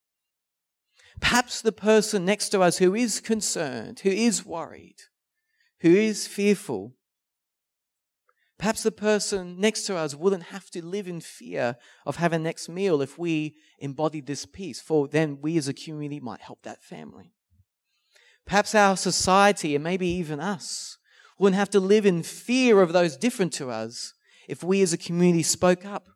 Perhaps 1.20 1.62
the 1.62 1.72
person 1.72 2.24
next 2.24 2.50
to 2.50 2.60
us 2.60 2.78
who 2.78 2.94
is 2.94 3.20
concerned, 3.20 4.00
who 4.00 4.10
is 4.10 4.44
worried, 4.44 4.96
who 5.80 5.94
is 5.94 6.26
fearful, 6.26 6.94
Perhaps 8.58 8.82
the 8.82 8.92
person 8.92 9.60
next 9.60 9.82
to 9.82 9.96
us 9.96 10.14
wouldn't 10.14 10.44
have 10.44 10.70
to 10.70 10.84
live 10.84 11.06
in 11.06 11.20
fear 11.20 11.76
of 12.06 12.16
having 12.16 12.42
next 12.42 12.68
meal 12.68 13.02
if 13.02 13.18
we 13.18 13.56
embodied 13.78 14.26
this 14.26 14.46
peace, 14.46 14.80
for 14.80 15.06
then 15.06 15.38
we 15.42 15.58
as 15.58 15.68
a 15.68 15.74
community 15.74 16.20
might 16.20 16.40
help 16.40 16.62
that 16.62 16.82
family. 16.82 17.32
Perhaps 18.46 18.74
our 18.74 18.96
society, 18.96 19.74
and 19.74 19.84
maybe 19.84 20.06
even 20.06 20.40
us, 20.40 20.96
wouldn't 21.38 21.58
have 21.58 21.70
to 21.70 21.80
live 21.80 22.06
in 22.06 22.22
fear 22.22 22.80
of 22.80 22.92
those 22.92 23.16
different 23.16 23.52
to 23.54 23.70
us 23.70 24.14
if 24.48 24.62
we 24.62 24.82
as 24.82 24.92
a 24.92 24.98
community 24.98 25.42
spoke 25.42 25.84
up 25.84 26.08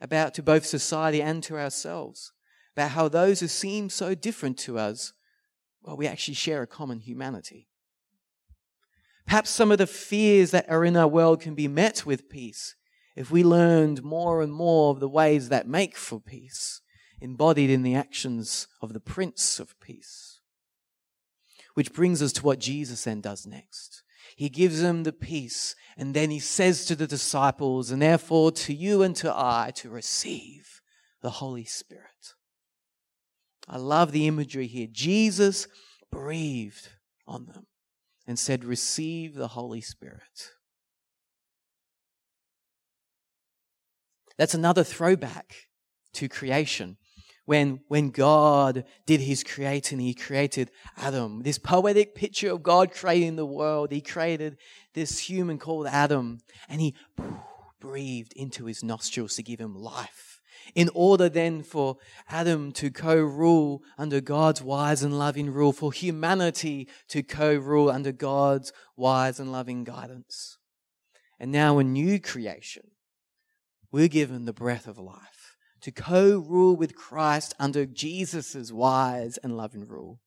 about 0.00 0.34
to 0.34 0.42
both 0.42 0.66
society 0.66 1.22
and 1.22 1.42
to 1.42 1.58
ourselves 1.58 2.32
about 2.76 2.90
how 2.90 3.08
those 3.08 3.40
who 3.40 3.48
seem 3.48 3.88
so 3.88 4.14
different 4.14 4.58
to 4.58 4.78
us, 4.78 5.14
well, 5.82 5.96
we 5.96 6.06
actually 6.06 6.34
share 6.34 6.62
a 6.62 6.66
common 6.66 7.00
humanity. 7.00 7.68
Perhaps 9.26 9.50
some 9.50 9.72
of 9.72 9.78
the 9.78 9.86
fears 9.86 10.50
that 10.50 10.68
are 10.68 10.84
in 10.84 10.96
our 10.96 11.08
world 11.08 11.40
can 11.40 11.54
be 11.54 11.68
met 11.68 12.04
with 12.04 12.28
peace 12.28 12.74
if 13.16 13.30
we 13.30 13.42
learned 13.42 14.04
more 14.04 14.42
and 14.42 14.52
more 14.52 14.92
of 14.92 15.00
the 15.00 15.08
ways 15.08 15.48
that 15.48 15.66
make 15.66 15.96
for 15.96 16.20
peace, 16.20 16.82
embodied 17.20 17.70
in 17.70 17.82
the 17.82 17.94
actions 17.94 18.68
of 18.82 18.92
the 18.92 19.00
Prince 19.00 19.58
of 19.58 19.78
Peace. 19.80 20.40
Which 21.72 21.94
brings 21.94 22.20
us 22.20 22.32
to 22.34 22.44
what 22.44 22.58
Jesus 22.58 23.04
then 23.04 23.22
does 23.22 23.46
next. 23.46 24.02
He 24.36 24.50
gives 24.50 24.82
them 24.82 25.02
the 25.02 25.14
peace, 25.14 25.74
and 25.96 26.12
then 26.12 26.30
he 26.30 26.38
says 26.38 26.84
to 26.84 26.94
the 26.94 27.06
disciples, 27.06 27.90
and 27.90 28.02
therefore 28.02 28.52
to 28.52 28.74
you 28.74 29.02
and 29.02 29.16
to 29.16 29.32
I, 29.34 29.72
to 29.76 29.88
receive 29.88 30.82
the 31.22 31.30
Holy 31.30 31.64
Spirit. 31.64 32.34
I 33.66 33.78
love 33.78 34.12
the 34.12 34.26
imagery 34.26 34.66
here. 34.66 34.88
Jesus 34.92 35.66
breathed 36.12 36.90
on 37.26 37.46
them 37.46 37.66
and 38.26 38.38
said, 38.38 38.62
Receive 38.62 39.34
the 39.34 39.48
Holy 39.48 39.80
Spirit. 39.80 40.52
That's 44.36 44.54
another 44.54 44.84
throwback 44.84 45.54
to 46.12 46.28
creation. 46.28 46.98
When, 47.46 47.80
when 47.86 48.10
God 48.10 48.84
did 49.06 49.20
his 49.20 49.44
creating, 49.44 50.00
he 50.00 50.14
created 50.14 50.70
Adam. 50.96 51.42
This 51.42 51.58
poetic 51.58 52.14
picture 52.14 52.50
of 52.50 52.64
God 52.64 52.92
creating 52.92 53.36
the 53.36 53.46
world. 53.46 53.92
He 53.92 54.00
created 54.00 54.58
this 54.94 55.20
human 55.20 55.58
called 55.58 55.86
Adam 55.86 56.40
and 56.68 56.80
he 56.80 56.94
breathed 57.80 58.32
into 58.34 58.66
his 58.66 58.82
nostrils 58.82 59.36
to 59.36 59.44
give 59.44 59.60
him 59.60 59.76
life. 59.76 60.40
In 60.74 60.90
order 60.92 61.28
then 61.28 61.62
for 61.62 61.98
Adam 62.28 62.72
to 62.72 62.90
co 62.90 63.14
rule 63.14 63.82
under 63.96 64.20
God's 64.20 64.60
wise 64.60 65.04
and 65.04 65.16
loving 65.16 65.52
rule, 65.52 65.72
for 65.72 65.92
humanity 65.92 66.88
to 67.08 67.22
co 67.22 67.54
rule 67.54 67.88
under 67.88 68.10
God's 68.10 68.72
wise 68.96 69.38
and 69.38 69.52
loving 69.52 69.84
guidance. 69.84 70.58
And 71.38 71.52
now 71.52 71.78
a 71.78 71.84
new 71.84 72.18
creation 72.18 72.90
we're 73.92 74.08
given 74.08 74.44
the 74.44 74.52
breath 74.52 74.88
of 74.88 74.98
life 74.98 75.35
to 75.80 75.90
co 75.90 76.38
rule 76.38 76.76
with 76.76 76.96
Christ 76.96 77.54
under 77.58 77.86
Jesus' 77.86 78.72
wise 78.72 79.38
and 79.38 79.56
loving 79.56 79.86
rule. 79.86 80.20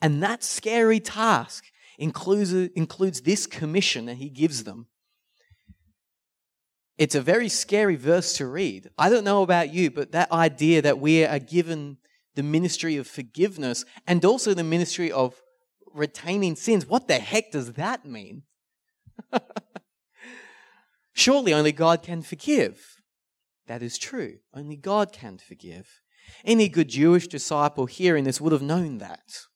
And 0.00 0.22
that 0.22 0.44
scary 0.44 1.00
task 1.00 1.64
includes, 1.98 2.52
includes 2.52 3.22
this 3.22 3.46
commission 3.46 4.06
that 4.06 4.16
he 4.16 4.28
gives 4.28 4.64
them. 4.64 4.86
It's 6.98 7.14
a 7.14 7.20
very 7.20 7.48
scary 7.48 7.96
verse 7.96 8.36
to 8.38 8.46
read. 8.46 8.90
I 8.96 9.10
don't 9.10 9.24
know 9.24 9.42
about 9.42 9.72
you, 9.72 9.90
but 9.90 10.12
that 10.12 10.32
idea 10.32 10.80
that 10.82 10.98
we 10.98 11.24
are 11.24 11.38
given 11.38 11.98
the 12.34 12.42
ministry 12.42 12.96
of 12.96 13.06
forgiveness 13.06 13.84
and 14.06 14.24
also 14.24 14.54
the 14.54 14.64
ministry 14.64 15.12
of 15.12 15.42
retaining 15.92 16.56
sins, 16.56 16.86
what 16.86 17.08
the 17.08 17.18
heck 17.18 17.50
does 17.50 17.74
that 17.74 18.04
mean? 18.04 18.42
Surely 21.12 21.52
only 21.52 21.72
God 21.72 22.02
can 22.02 22.22
forgive. 22.22 22.95
That 23.66 23.82
is 23.82 23.98
true. 23.98 24.38
Only 24.54 24.76
God 24.76 25.12
can 25.12 25.38
forgive. 25.38 26.00
Any 26.44 26.68
good 26.68 26.88
Jewish 26.88 27.28
disciple 27.28 27.86
hearing 27.86 28.24
this 28.24 28.40
would 28.40 28.52
have 28.52 28.62
known 28.62 28.98
that. 28.98 29.46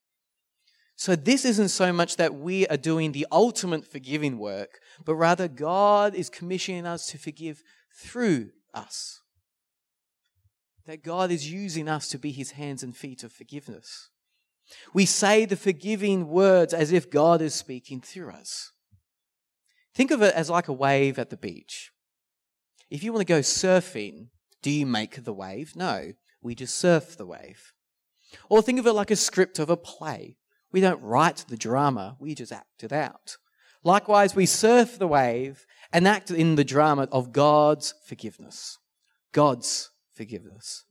So, 0.96 1.16
this 1.16 1.44
isn't 1.46 1.70
so 1.70 1.92
much 1.92 2.16
that 2.16 2.35
we 2.35 2.66
are 2.66 2.77
doing 2.77 3.12
the 3.12 3.27
ultimate 3.33 3.90
forgiving 3.90 4.38
work, 4.38 4.81
but 5.05 5.14
rather 5.14 5.49
God 5.49 6.14
is 6.14 6.29
commissioning 6.29 6.87
us 6.87 7.07
to 7.07 7.18
forgive 7.18 7.62
through 7.96 8.51
us. 8.75 9.20
That 10.87 11.03
God 11.03 11.31
is 11.31 11.51
using 11.51 11.88
us 11.88 12.09
to 12.09 12.18
be 12.18 12.33
his 12.33 12.51
hands 12.53 12.83
and 12.83 12.94
feet 12.94 13.25
of 13.25 13.33
forgiveness. 13.33 14.11
We 14.92 15.07
say 15.07 15.46
the 15.46 15.57
forgiving 15.57 16.29
words 16.29 16.75
as 16.75 16.92
if 16.92 17.11
God 17.11 17.40
is 17.40 17.55
speaking 17.55 18.01
through 18.01 18.33
us. 18.33 18.73
Think 19.94 20.11
of 20.11 20.23
it 20.23 20.35
as 20.35 20.51
like 20.51 20.68
a 20.68 20.73
wave 20.73 21.18
at 21.18 21.31
the 21.31 21.37
beach. 21.37 21.90
If 22.90 23.05
you 23.05 23.12
want 23.12 23.26
to 23.26 23.33
go 23.33 23.40
surfing, 23.40 24.29
do 24.62 24.70
you 24.70 24.85
make 24.85 25.24
the 25.24 25.33
wave? 25.33 25.76
No, 25.76 26.12
we 26.42 26.55
just 26.55 26.76
surf 26.76 27.16
the 27.16 27.26
wave. 27.26 27.72
Or 28.48 28.62
think 28.62 28.79
of 28.79 28.87
it 28.87 28.92
like 28.92 29.11
a 29.11 29.16
script 29.16 29.59
of 29.59 29.70
a 29.70 29.76
play. 29.76 30.37
We 30.72 30.81
don't 30.81 31.03
write 31.03 31.44
the 31.48 31.57
drama, 31.57 32.16
we 32.20 32.35
just 32.35 32.53
act 32.53 32.83
it 32.83 32.92
out. 32.92 33.37
Likewise, 33.83 34.35
we 34.35 34.44
surf 34.44 34.98
the 34.98 35.09
wave 35.09 35.66
and 35.92 36.07
act 36.07 36.31
in 36.31 36.57
the 36.57 36.64
drama 36.64 37.09
of 37.11 37.33
God's 37.33 37.94
forgiveness. 38.07 38.79
God's 39.33 39.90
forgiveness. 40.12 40.85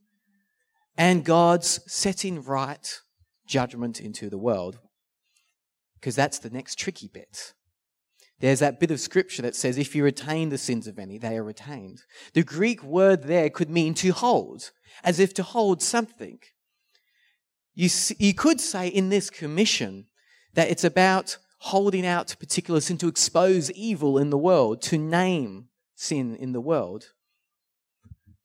And 0.96 1.24
God's 1.24 1.80
setting 1.86 2.42
right 2.42 3.00
judgment 3.46 4.00
into 4.00 4.28
the 4.28 4.38
world. 4.38 4.78
Because 5.94 6.16
that's 6.16 6.38
the 6.38 6.50
next 6.50 6.78
tricky 6.78 7.08
bit. 7.12 7.52
There's 8.40 8.60
that 8.60 8.80
bit 8.80 8.90
of 8.90 9.00
scripture 9.00 9.42
that 9.42 9.54
says, 9.54 9.76
if 9.76 9.94
you 9.94 10.02
retain 10.02 10.48
the 10.48 10.58
sins 10.58 10.86
of 10.86 10.98
any, 10.98 11.18
they 11.18 11.36
are 11.36 11.44
retained. 11.44 12.02
The 12.32 12.42
Greek 12.42 12.82
word 12.82 13.24
there 13.24 13.50
could 13.50 13.68
mean 13.68 13.92
to 13.94 14.12
hold, 14.12 14.70
as 15.04 15.20
if 15.20 15.34
to 15.34 15.42
hold 15.42 15.82
something. 15.82 16.38
You, 17.74 17.90
you 18.18 18.32
could 18.32 18.60
say 18.60 18.88
in 18.88 19.10
this 19.10 19.28
commission 19.28 20.06
that 20.54 20.70
it's 20.70 20.84
about 20.84 21.36
holding 21.58 22.06
out 22.06 22.34
particular 22.40 22.80
sin 22.80 22.96
to 22.98 23.08
expose 23.08 23.70
evil 23.72 24.16
in 24.16 24.30
the 24.30 24.38
world, 24.38 24.80
to 24.82 24.96
name 24.96 25.68
sin 25.94 26.34
in 26.34 26.52
the 26.52 26.60
world. 26.62 27.12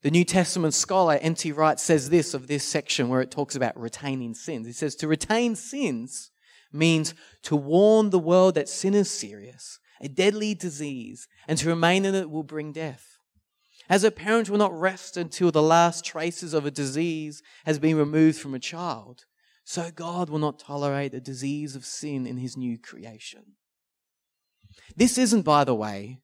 The 0.02 0.10
New 0.10 0.24
Testament 0.24 0.74
scholar 0.74 1.14
N.T. 1.14 1.52
Wright 1.52 1.80
says 1.80 2.10
this 2.10 2.34
of 2.34 2.48
this 2.48 2.64
section 2.64 3.08
where 3.08 3.22
it 3.22 3.30
talks 3.30 3.56
about 3.56 3.80
retaining 3.80 4.34
sins. 4.34 4.66
He 4.66 4.74
says, 4.74 4.94
To 4.96 5.08
retain 5.08 5.56
sins 5.56 6.30
means 6.70 7.14
to 7.42 7.56
warn 7.56 8.10
the 8.10 8.18
world 8.18 8.54
that 8.56 8.68
sin 8.68 8.92
is 8.92 9.10
serious 9.10 9.78
a 10.00 10.08
deadly 10.08 10.54
disease, 10.54 11.28
and 11.48 11.58
to 11.58 11.68
remain 11.68 12.04
in 12.04 12.14
it 12.14 12.30
will 12.30 12.42
bring 12.42 12.72
death. 12.72 13.18
As 13.88 14.04
a 14.04 14.10
parent 14.10 14.50
will 14.50 14.58
not 14.58 14.78
rest 14.78 15.16
until 15.16 15.50
the 15.50 15.62
last 15.62 16.04
traces 16.04 16.52
of 16.54 16.66
a 16.66 16.70
disease 16.70 17.42
has 17.64 17.78
been 17.78 17.96
removed 17.96 18.38
from 18.38 18.54
a 18.54 18.58
child, 18.58 19.24
so 19.64 19.90
God 19.90 20.28
will 20.28 20.38
not 20.38 20.58
tolerate 20.58 21.14
a 21.14 21.20
disease 21.20 21.76
of 21.76 21.84
sin 21.84 22.26
in 22.26 22.38
his 22.38 22.56
new 22.56 22.78
creation. 22.78 23.54
This 24.96 25.18
isn't, 25.18 25.42
by 25.42 25.64
the 25.64 25.74
way, 25.74 26.18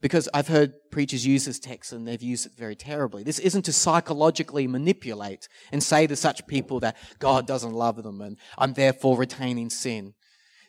because 0.00 0.28
I've 0.34 0.48
heard 0.48 0.74
preachers 0.90 1.26
use 1.26 1.46
this 1.46 1.58
text 1.58 1.92
and 1.92 2.06
they've 2.06 2.22
used 2.22 2.44
it 2.44 2.52
very 2.56 2.76
terribly. 2.76 3.22
This 3.22 3.38
isn't 3.38 3.62
to 3.62 3.72
psychologically 3.72 4.66
manipulate 4.66 5.48
and 5.72 5.82
say 5.82 6.06
to 6.06 6.14
such 6.14 6.46
people 6.46 6.80
that 6.80 6.96
God 7.18 7.46
doesn't 7.46 7.72
love 7.72 8.02
them 8.02 8.20
and 8.20 8.36
I'm 8.58 8.74
therefore 8.74 9.16
retaining 9.16 9.70
sin. 9.70 10.12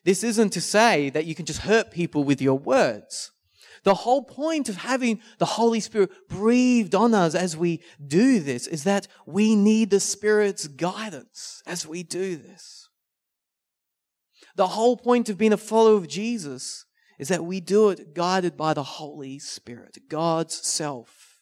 This 0.06 0.24
isn't 0.24 0.52
to 0.52 0.62
say 0.62 1.10
that 1.10 1.26
you 1.26 1.34
can 1.34 1.46
just 1.46 1.62
hurt 1.62 1.92
people 1.92 2.24
with 2.24 2.40
your 2.40 2.60
words. 2.60 3.32
The 3.84 3.96
whole 3.96 4.24
point 4.24 4.70
of 4.70 4.78
having 4.78 5.20
the 5.40 5.46
Holy 5.46 5.80
Spirit 5.80 6.12
breathed 6.30 6.96
on 6.96 7.14
us 7.14 7.36
as 7.36 7.58
we 7.58 7.82
do 8.06 8.40
this 8.40 8.68
is 8.68 8.84
that 8.84 9.08
we 9.26 9.56
need 9.56 9.90
the 9.90 10.00
Spirit's 10.00 10.68
guidance 10.68 11.62
as 11.66 11.86
we 11.88 12.04
do 12.04 12.36
this. 12.36 12.88
The 14.56 14.68
whole 14.68 14.96
point 14.96 15.28
of 15.30 15.38
being 15.38 15.54
a 15.54 15.58
follower 15.58 15.98
of 15.98 16.08
Jesus 16.08 16.86
is 17.20 17.28
that 17.28 17.44
we 17.44 17.60
do 17.60 17.90
it 17.90 18.14
guided 18.14 18.56
by 18.56 18.74
the 18.74 18.84
Holy 18.84 19.40
Spirit, 19.40 19.98
God's 20.08 20.56
self, 20.56 21.42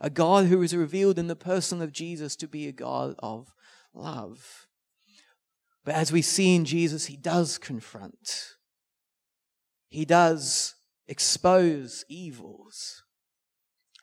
a 0.00 0.08
God 0.08 0.46
who 0.46 0.62
is 0.62 0.74
revealed 0.74 1.18
in 1.18 1.26
the 1.26 1.36
person 1.36 1.82
of 1.82 1.92
Jesus 1.92 2.36
to 2.36 2.46
be 2.46 2.68
a 2.68 2.72
God 2.72 3.16
of 3.18 3.52
love. 3.92 4.67
But 5.84 5.94
as 5.94 6.12
we 6.12 6.22
see 6.22 6.54
in 6.54 6.64
Jesus, 6.64 7.06
he 7.06 7.16
does 7.16 7.58
confront, 7.58 8.56
he 9.88 10.04
does 10.04 10.74
expose 11.06 12.04
evils. 12.08 13.02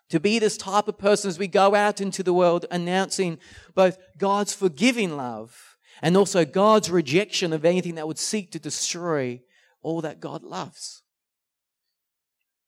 To 0.10 0.20
be 0.20 0.40
this 0.40 0.58
type 0.58 0.88
of 0.88 0.98
person 0.98 1.30
as 1.30 1.40
we 1.40 1.48
go 1.48 1.74
out 1.74 2.00
into 2.00 2.24
the 2.24 2.34
world 2.34 2.66
announcing 2.70 3.40
both 3.74 3.98
God's 4.18 4.54
forgiving 4.54 5.18
love 5.18 5.78
and 6.02 6.16
also 6.16 6.46
God's 6.46 6.92
rejection 6.92 7.54
of 7.54 7.66
anything 7.66 7.96
that 7.96 8.08
would 8.08 8.20
seek 8.20 8.52
to 8.52 8.60
destroy 8.60 9.42
all 9.82 10.02
that 10.02 10.20
God 10.20 10.44
loves. 10.44 11.04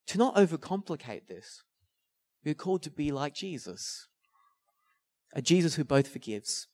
To 0.07 0.17
not 0.17 0.35
overcomplicate 0.35 1.27
this, 1.27 1.63
we're 2.43 2.53
called 2.53 2.83
to 2.83 2.91
be 2.91 3.11
like 3.11 3.33
Jesus. 3.33 4.07
A 5.33 5.41
Jesus 5.41 5.75
who 5.75 5.83
both 5.83 6.07
forgives 6.07 6.67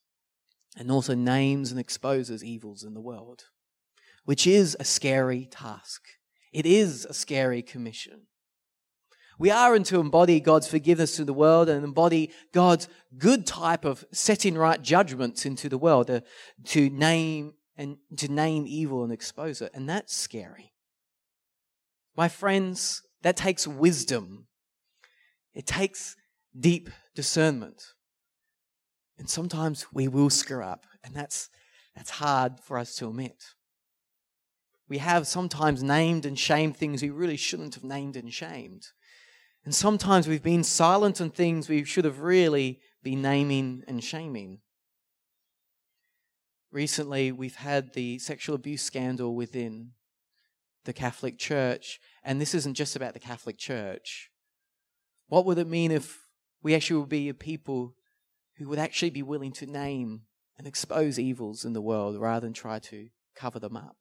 and 0.77 0.91
also 0.91 1.13
names 1.13 1.71
and 1.71 1.79
exposes 1.79 2.43
evils 2.43 2.83
in 2.83 2.93
the 2.93 3.01
world, 3.01 3.45
which 4.25 4.47
is 4.47 4.75
a 4.79 4.83
scary 4.83 5.47
task. 5.51 6.01
It 6.51 6.65
is 6.65 7.05
a 7.05 7.13
scary 7.13 7.61
commission. 7.61 8.27
We 9.39 9.49
are 9.49 9.77
to 9.77 9.99
embody 9.99 10.39
God's 10.39 10.67
forgiveness 10.67 11.15
to 11.15 11.25
the 11.25 11.33
world 11.33 11.67
and 11.67 11.83
embody 11.83 12.31
God's 12.51 12.87
good 13.17 13.47
type 13.47 13.83
of 13.83 14.05
setting 14.11 14.55
right 14.55 14.81
judgments 14.81 15.45
into 15.45 15.69
the 15.69 15.77
world 15.77 16.07
to, 16.07 16.23
to 16.65 16.89
name 16.89 17.53
and 17.75 17.97
to 18.17 18.31
name 18.31 18.65
evil 18.67 19.03
and 19.03 19.11
expose 19.11 19.61
it. 19.61 19.71
And 19.73 19.89
that's 19.89 20.15
scary. 20.15 20.73
My 22.15 22.29
friends, 22.29 23.01
that 23.23 23.35
takes 23.35 23.67
wisdom. 23.67 24.47
It 25.55 25.65
takes 25.65 26.15
deep 26.57 26.89
discernment. 27.15 27.83
And 29.17 29.29
sometimes 29.29 29.87
we 29.93 30.07
will 30.07 30.29
screw 30.29 30.63
up, 30.63 30.85
and 31.03 31.13
that's, 31.13 31.49
that's 31.95 32.09
hard 32.11 32.59
for 32.59 32.77
us 32.77 32.95
to 32.95 33.07
admit. 33.07 33.43
We 34.89 34.97
have 34.97 35.27
sometimes 35.27 35.81
named 35.83 36.25
and 36.25 36.37
shamed 36.37 36.77
things 36.77 37.01
we 37.01 37.09
really 37.09 37.37
shouldn't 37.37 37.75
have 37.75 37.83
named 37.83 38.15
and 38.15 38.33
shamed. 38.33 38.87
And 39.65 39.73
sometimes 39.73 40.27
we've 40.27 40.43
been 40.43 40.63
silent 40.63 41.21
on 41.21 41.29
things 41.29 41.69
we 41.69 41.83
should 41.83 42.05
have 42.05 42.19
really 42.19 42.79
been 43.01 43.21
naming 43.21 43.83
and 43.87 44.03
shaming. 44.03 44.59
Recently, 46.71 47.31
we've 47.31 47.55
had 47.55 47.93
the 47.93 48.19
sexual 48.19 48.55
abuse 48.55 48.81
scandal 48.81 49.35
within 49.35 49.91
the 50.85 50.93
Catholic 50.93 51.37
Church, 51.37 51.99
and 52.23 52.41
this 52.41 52.53
isn't 52.53 52.73
just 52.73 52.95
about 52.95 53.13
the 53.13 53.19
Catholic 53.19 53.57
Church. 53.57 54.31
What 55.27 55.45
would 55.45 55.59
it 55.59 55.67
mean 55.67 55.91
if 55.91 56.27
we 56.61 56.75
actually 56.75 56.99
would 56.99 57.09
be 57.09 57.29
a 57.29 57.33
people 57.33 57.95
who 58.63 58.69
would 58.69 58.79
actually 58.79 59.09
be 59.09 59.21
willing 59.21 59.51
to 59.51 59.65
name 59.65 60.21
and 60.57 60.65
expose 60.65 61.19
evils 61.19 61.65
in 61.65 61.73
the 61.73 61.81
world 61.81 62.17
rather 62.17 62.45
than 62.45 62.53
try 62.53 62.79
to 62.79 63.09
cover 63.35 63.59
them 63.59 63.75
up? 63.75 63.97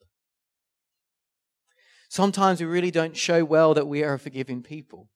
Sometimes 2.08 2.60
we 2.60 2.66
really 2.66 2.90
don't 2.90 3.16
show 3.16 3.44
well 3.44 3.74
that 3.74 3.88
we 3.88 4.04
are 4.04 4.14
a 4.14 4.18
forgiving 4.18 4.62
people. 4.62 5.08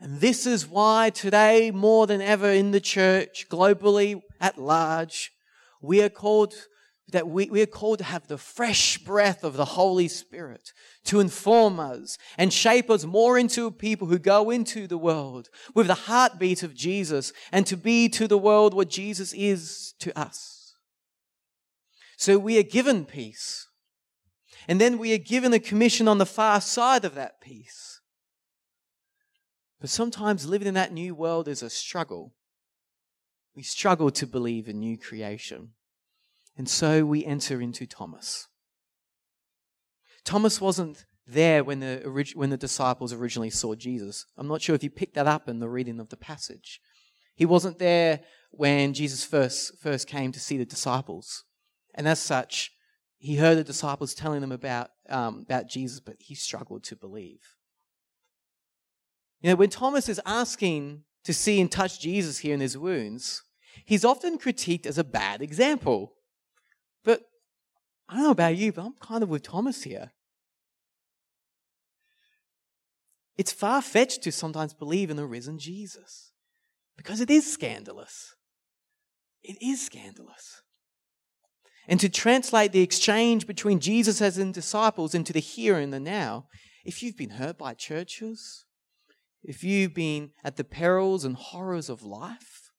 And 0.00 0.20
this 0.20 0.46
is 0.46 0.68
why 0.68 1.10
today, 1.10 1.70
more 1.72 2.06
than 2.06 2.20
ever 2.20 2.50
in 2.50 2.70
the 2.70 2.80
church, 2.80 3.46
globally 3.50 4.20
at 4.40 4.58
large, 4.58 5.32
we 5.80 6.02
are 6.02 6.10
called 6.10 6.54
that 7.10 7.28
we, 7.28 7.50
we 7.50 7.60
are 7.60 7.66
called 7.66 7.98
to 7.98 8.04
have 8.04 8.26
the 8.26 8.38
fresh 8.38 8.98
breath 8.98 9.44
of 9.44 9.56
the 9.56 9.64
Holy 9.64 10.08
Spirit 10.08 10.72
to 11.04 11.20
inform 11.20 11.78
us 11.78 12.16
and 12.38 12.52
shape 12.52 12.88
us 12.88 13.04
more 13.04 13.38
into 13.38 13.70
people 13.70 14.08
who 14.08 14.18
go 14.18 14.50
into 14.50 14.86
the 14.86 14.98
world 14.98 15.50
with 15.74 15.86
the 15.86 15.94
heartbeat 15.94 16.62
of 16.62 16.74
Jesus 16.74 17.32
and 17.52 17.66
to 17.66 17.76
be 17.76 18.08
to 18.08 18.26
the 18.26 18.38
world 18.38 18.72
what 18.72 18.88
Jesus 18.88 19.32
is 19.34 19.94
to 19.98 20.18
us. 20.18 20.74
So 22.16 22.38
we 22.38 22.58
are 22.58 22.62
given 22.62 23.04
peace. 23.04 23.68
And 24.66 24.80
then 24.80 24.98
we 24.98 25.12
are 25.12 25.18
given 25.18 25.52
a 25.52 25.58
commission 25.58 26.08
on 26.08 26.16
the 26.16 26.24
far 26.24 26.60
side 26.60 27.04
of 27.04 27.14
that 27.16 27.40
peace. 27.40 28.00
But 29.78 29.90
sometimes 29.90 30.46
living 30.46 30.68
in 30.68 30.74
that 30.74 30.92
new 30.92 31.14
world 31.14 31.48
is 31.48 31.62
a 31.62 31.68
struggle. 31.68 32.32
We 33.54 33.62
struggle 33.62 34.10
to 34.12 34.26
believe 34.26 34.68
in 34.68 34.80
new 34.80 34.96
creation. 34.96 35.72
And 36.56 36.68
so 36.68 37.04
we 37.04 37.24
enter 37.24 37.60
into 37.60 37.86
Thomas. 37.86 38.48
Thomas 40.24 40.60
wasn't 40.60 41.04
there 41.26 41.64
when 41.64 41.80
the, 41.80 42.32
when 42.34 42.50
the 42.50 42.56
disciples 42.56 43.12
originally 43.12 43.50
saw 43.50 43.74
Jesus. 43.74 44.26
I'm 44.36 44.48
not 44.48 44.62
sure 44.62 44.74
if 44.74 44.84
you 44.84 44.90
picked 44.90 45.14
that 45.14 45.26
up 45.26 45.48
in 45.48 45.58
the 45.58 45.68
reading 45.68 46.00
of 46.00 46.10
the 46.10 46.16
passage. 46.16 46.80
He 47.34 47.44
wasn't 47.44 47.78
there 47.78 48.20
when 48.50 48.94
Jesus 48.94 49.24
first, 49.24 49.78
first 49.80 50.06
came 50.06 50.32
to 50.32 50.40
see 50.40 50.56
the 50.56 50.64
disciples. 50.64 51.44
And 51.94 52.06
as 52.06 52.20
such, 52.20 52.72
he 53.18 53.36
heard 53.36 53.58
the 53.58 53.64
disciples 53.64 54.14
telling 54.14 54.40
them 54.40 54.52
about, 54.52 54.90
um, 55.08 55.40
about 55.44 55.68
Jesus, 55.68 56.00
but 56.00 56.16
he 56.18 56.34
struggled 56.34 56.84
to 56.84 56.96
believe. 56.96 57.40
You 59.40 59.50
know, 59.50 59.56
when 59.56 59.70
Thomas 59.70 60.08
is 60.08 60.20
asking 60.24 61.04
to 61.24 61.34
see 61.34 61.60
and 61.60 61.70
touch 61.70 62.00
Jesus 62.00 62.38
here 62.38 62.54
in 62.54 62.60
his 62.60 62.78
wounds, 62.78 63.42
he's 63.84 64.04
often 64.04 64.38
critiqued 64.38 64.86
as 64.86 64.98
a 64.98 65.04
bad 65.04 65.42
example. 65.42 66.13
But 67.04 67.22
I 68.08 68.14
don't 68.14 68.24
know 68.24 68.30
about 68.30 68.56
you, 68.56 68.72
but 68.72 68.84
I'm 68.84 68.94
kind 69.00 69.22
of 69.22 69.28
with 69.28 69.42
Thomas 69.42 69.82
here. 69.82 70.12
It's 73.36 73.52
far 73.52 73.82
fetched 73.82 74.22
to 74.22 74.32
sometimes 74.32 74.74
believe 74.74 75.10
in 75.10 75.16
the 75.16 75.26
risen 75.26 75.58
Jesus 75.58 76.32
because 76.96 77.20
it 77.20 77.30
is 77.30 77.50
scandalous. 77.50 78.34
It 79.42 79.56
is 79.60 79.84
scandalous. 79.84 80.62
And 81.86 82.00
to 82.00 82.08
translate 82.08 82.72
the 82.72 82.80
exchange 82.80 83.46
between 83.46 83.80
Jesus 83.80 84.22
as 84.22 84.38
and 84.38 84.54
disciples 84.54 85.14
into 85.14 85.32
the 85.32 85.40
here 85.40 85.76
and 85.76 85.92
the 85.92 86.00
now, 86.00 86.46
if 86.84 87.02
you've 87.02 87.16
been 87.16 87.30
hurt 87.30 87.58
by 87.58 87.74
churches, 87.74 88.64
if 89.42 89.62
you've 89.62 89.92
been 89.92 90.30
at 90.42 90.56
the 90.56 90.64
perils 90.64 91.24
and 91.24 91.36
horrors 91.36 91.90
of 91.90 92.02
life, 92.02 92.70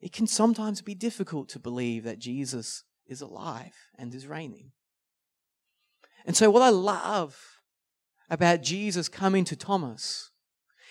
it 0.00 0.12
can 0.12 0.26
sometimes 0.26 0.82
be 0.82 0.94
difficult 0.94 1.48
to 1.50 1.58
believe 1.58 2.04
that 2.04 2.18
Jesus 2.18 2.84
is 3.06 3.20
alive 3.20 3.74
and 3.98 4.14
is 4.14 4.26
reigning. 4.26 4.72
And 6.24 6.36
so, 6.36 6.50
what 6.50 6.62
I 6.62 6.70
love 6.70 7.38
about 8.28 8.62
Jesus 8.62 9.08
coming 9.08 9.44
to 9.44 9.56
Thomas 9.56 10.30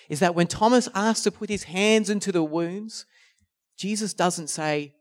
is 0.10 0.20
that 0.20 0.36
when 0.36 0.48
Thomas 0.48 0.88
asks 0.94 1.24
to 1.24 1.32
put 1.32 1.50
his 1.50 1.64
hands 1.64 2.10
into 2.10 2.32
the 2.32 2.44
wounds, 2.44 3.06
Jesus 3.78 4.14
doesn't 4.14 4.50
say, 4.50 4.96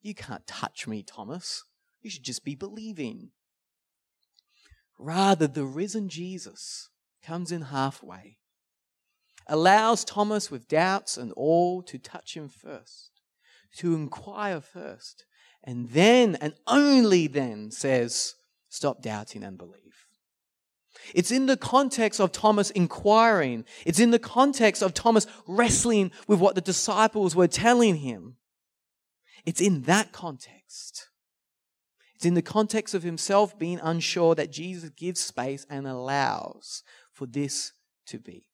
You 0.00 0.14
can't 0.14 0.46
touch 0.46 0.86
me, 0.86 1.02
Thomas. 1.02 1.64
You 2.00 2.10
should 2.10 2.22
just 2.22 2.44
be 2.44 2.54
believing. 2.54 3.30
Rather, 4.98 5.46
the 5.46 5.64
risen 5.64 6.08
Jesus 6.08 6.88
comes 7.22 7.52
in 7.52 7.62
halfway, 7.62 8.38
allows 9.46 10.04
Thomas 10.04 10.50
with 10.50 10.68
doubts 10.68 11.16
and 11.16 11.32
all 11.32 11.82
to 11.82 11.98
touch 11.98 12.36
him 12.36 12.48
first, 12.48 13.10
to 13.76 13.94
inquire 13.94 14.60
first, 14.60 15.24
and 15.64 15.88
then 15.90 16.36
and 16.40 16.54
only 16.66 17.26
then 17.26 17.70
says, 17.70 18.34
Stop 18.68 19.02
doubting 19.02 19.42
and 19.42 19.56
believe. 19.56 19.88
It's 21.14 21.30
in 21.30 21.46
the 21.46 21.56
context 21.56 22.20
of 22.20 22.32
Thomas 22.32 22.70
inquiring. 22.70 23.64
It's 23.86 24.00
in 24.00 24.10
the 24.10 24.18
context 24.18 24.82
of 24.82 24.94
Thomas 24.94 25.26
wrestling 25.46 26.10
with 26.26 26.38
what 26.38 26.54
the 26.54 26.60
disciples 26.60 27.34
were 27.34 27.48
telling 27.48 27.96
him. 27.96 28.36
It's 29.46 29.60
in 29.60 29.82
that 29.82 30.12
context. 30.12 31.08
It's 32.14 32.26
in 32.26 32.34
the 32.34 32.42
context 32.42 32.94
of 32.94 33.04
himself 33.04 33.58
being 33.58 33.80
unsure 33.82 34.34
that 34.34 34.52
Jesus 34.52 34.90
gives 34.90 35.20
space 35.20 35.64
and 35.70 35.86
allows 35.86 36.82
for 37.12 37.26
this 37.26 37.72
to 38.06 38.18
be. 38.18 38.48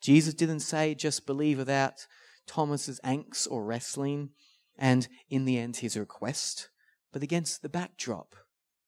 Jesus 0.00 0.34
didn't 0.34 0.60
say 0.60 0.94
just 0.94 1.26
believe 1.26 1.58
without 1.58 2.06
Thomas's 2.46 3.00
angst 3.02 3.48
or 3.50 3.64
wrestling 3.64 4.30
and 4.78 5.08
in 5.28 5.44
the 5.44 5.58
end 5.58 5.76
his 5.76 5.96
request, 5.96 6.70
but 7.12 7.22
against 7.22 7.62
the 7.62 7.68
backdrop 7.68 8.34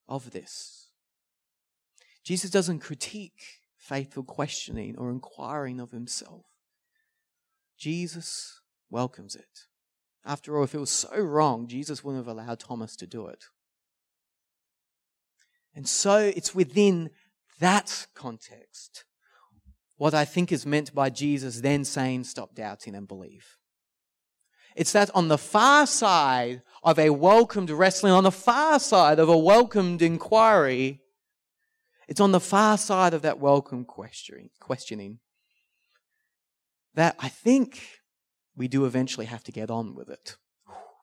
of 0.08 0.30
this. 0.30 0.90
Jesus 2.24 2.50
doesn't 2.50 2.80
critique 2.80 3.62
faithful 3.76 4.22
questioning 4.22 4.96
or 4.98 5.10
inquiring 5.10 5.80
of 5.80 5.92
himself. 5.92 6.44
Jesus 7.78 8.60
welcomes 8.90 9.34
it. 9.34 9.66
After 10.24 10.58
all, 10.58 10.64
if 10.64 10.74
it 10.74 10.78
was 10.78 10.90
so 10.90 11.16
wrong, 11.18 11.68
Jesus 11.68 12.04
wouldn't 12.04 12.26
have 12.26 12.36
allowed 12.36 12.60
Thomas 12.60 12.96
to 12.96 13.06
do 13.06 13.28
it. 13.28 13.44
And 15.74 15.88
so 15.88 16.18
it's 16.18 16.54
within 16.54 17.10
that 17.60 18.08
context 18.14 19.04
what 19.96 20.14
I 20.14 20.24
think 20.24 20.52
is 20.52 20.64
meant 20.64 20.94
by 20.94 21.10
Jesus 21.10 21.60
then 21.60 21.84
saying, 21.84 22.24
Stop 22.24 22.54
doubting 22.54 22.94
and 22.94 23.06
believe. 23.06 23.56
It's 24.78 24.92
that 24.92 25.10
on 25.12 25.26
the 25.26 25.36
far 25.36 25.88
side 25.88 26.62
of 26.84 27.00
a 27.00 27.10
welcomed 27.10 27.68
wrestling, 27.68 28.12
on 28.12 28.22
the 28.22 28.30
far 28.30 28.78
side 28.78 29.18
of 29.18 29.28
a 29.28 29.36
welcomed 29.36 30.02
inquiry, 30.02 31.00
it's 32.06 32.20
on 32.20 32.30
the 32.30 32.38
far 32.38 32.78
side 32.78 33.12
of 33.12 33.22
that 33.22 33.40
welcome 33.40 33.84
questioning, 33.84 35.18
that 36.94 37.16
I 37.18 37.28
think 37.28 37.82
we 38.56 38.68
do 38.68 38.84
eventually 38.84 39.26
have 39.26 39.42
to 39.44 39.52
get 39.52 39.68
on 39.68 39.96
with 39.96 40.08
it. 40.08 40.36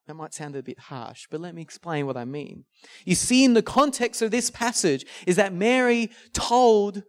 That 0.08 0.14
might 0.14 0.34
sound 0.34 0.56
a 0.56 0.64
bit 0.64 0.80
harsh, 0.80 1.28
but 1.30 1.42
let 1.42 1.54
me 1.54 1.62
explain 1.62 2.06
what 2.06 2.16
I 2.16 2.24
mean. 2.24 2.64
You 3.04 3.16
see, 3.16 3.44
in 3.44 3.56
the 3.56 3.62
context 3.62 4.22
of 4.22 4.32
this 4.32 4.50
passage, 4.50 5.06
is 5.28 5.36
that 5.36 5.52
Mary 5.52 6.12
told 6.32 7.04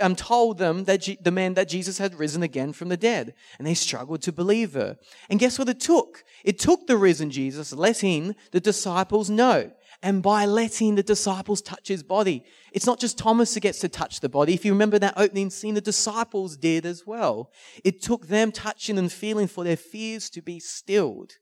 um, 0.00 0.16
told 0.16 0.58
them 0.58 0.84
that 0.84 1.02
G- 1.02 1.18
the 1.20 1.30
man 1.30 1.54
that 1.54 1.68
Jesus 1.68 1.98
had 1.98 2.18
risen 2.18 2.42
again 2.42 2.72
from 2.72 2.88
the 2.88 2.96
dead, 2.96 3.34
and 3.58 3.66
they 3.66 3.74
struggled 3.74 4.22
to 4.22 4.32
believe 4.32 4.74
her. 4.74 4.96
And 5.28 5.38
guess 5.38 5.58
what 5.58 5.68
it 5.68 5.80
took? 5.80 6.24
It 6.44 6.58
took 6.58 6.86
the 6.86 6.96
risen 6.96 7.30
Jesus 7.30 7.72
letting 7.72 8.36
the 8.52 8.60
disciples 8.60 9.30
know, 9.30 9.72
and 10.02 10.22
by 10.22 10.46
letting 10.46 10.94
the 10.94 11.02
disciples 11.02 11.60
touch 11.60 11.88
his 11.88 12.02
body. 12.02 12.44
It's 12.72 12.86
not 12.86 13.00
just 13.00 13.18
Thomas 13.18 13.54
who 13.54 13.60
gets 13.60 13.80
to 13.80 13.88
touch 13.88 14.20
the 14.20 14.28
body. 14.28 14.54
If 14.54 14.64
you 14.64 14.72
remember 14.72 14.98
that 14.98 15.14
opening 15.16 15.50
scene, 15.50 15.74
the 15.74 15.80
disciples 15.80 16.56
did 16.56 16.86
as 16.86 17.06
well. 17.06 17.50
It 17.84 18.02
took 18.02 18.28
them 18.28 18.52
touching 18.52 18.98
and 18.98 19.12
feeling 19.12 19.46
for 19.46 19.64
their 19.64 19.76
fears 19.76 20.30
to 20.30 20.42
be 20.42 20.58
stilled. 20.60 21.32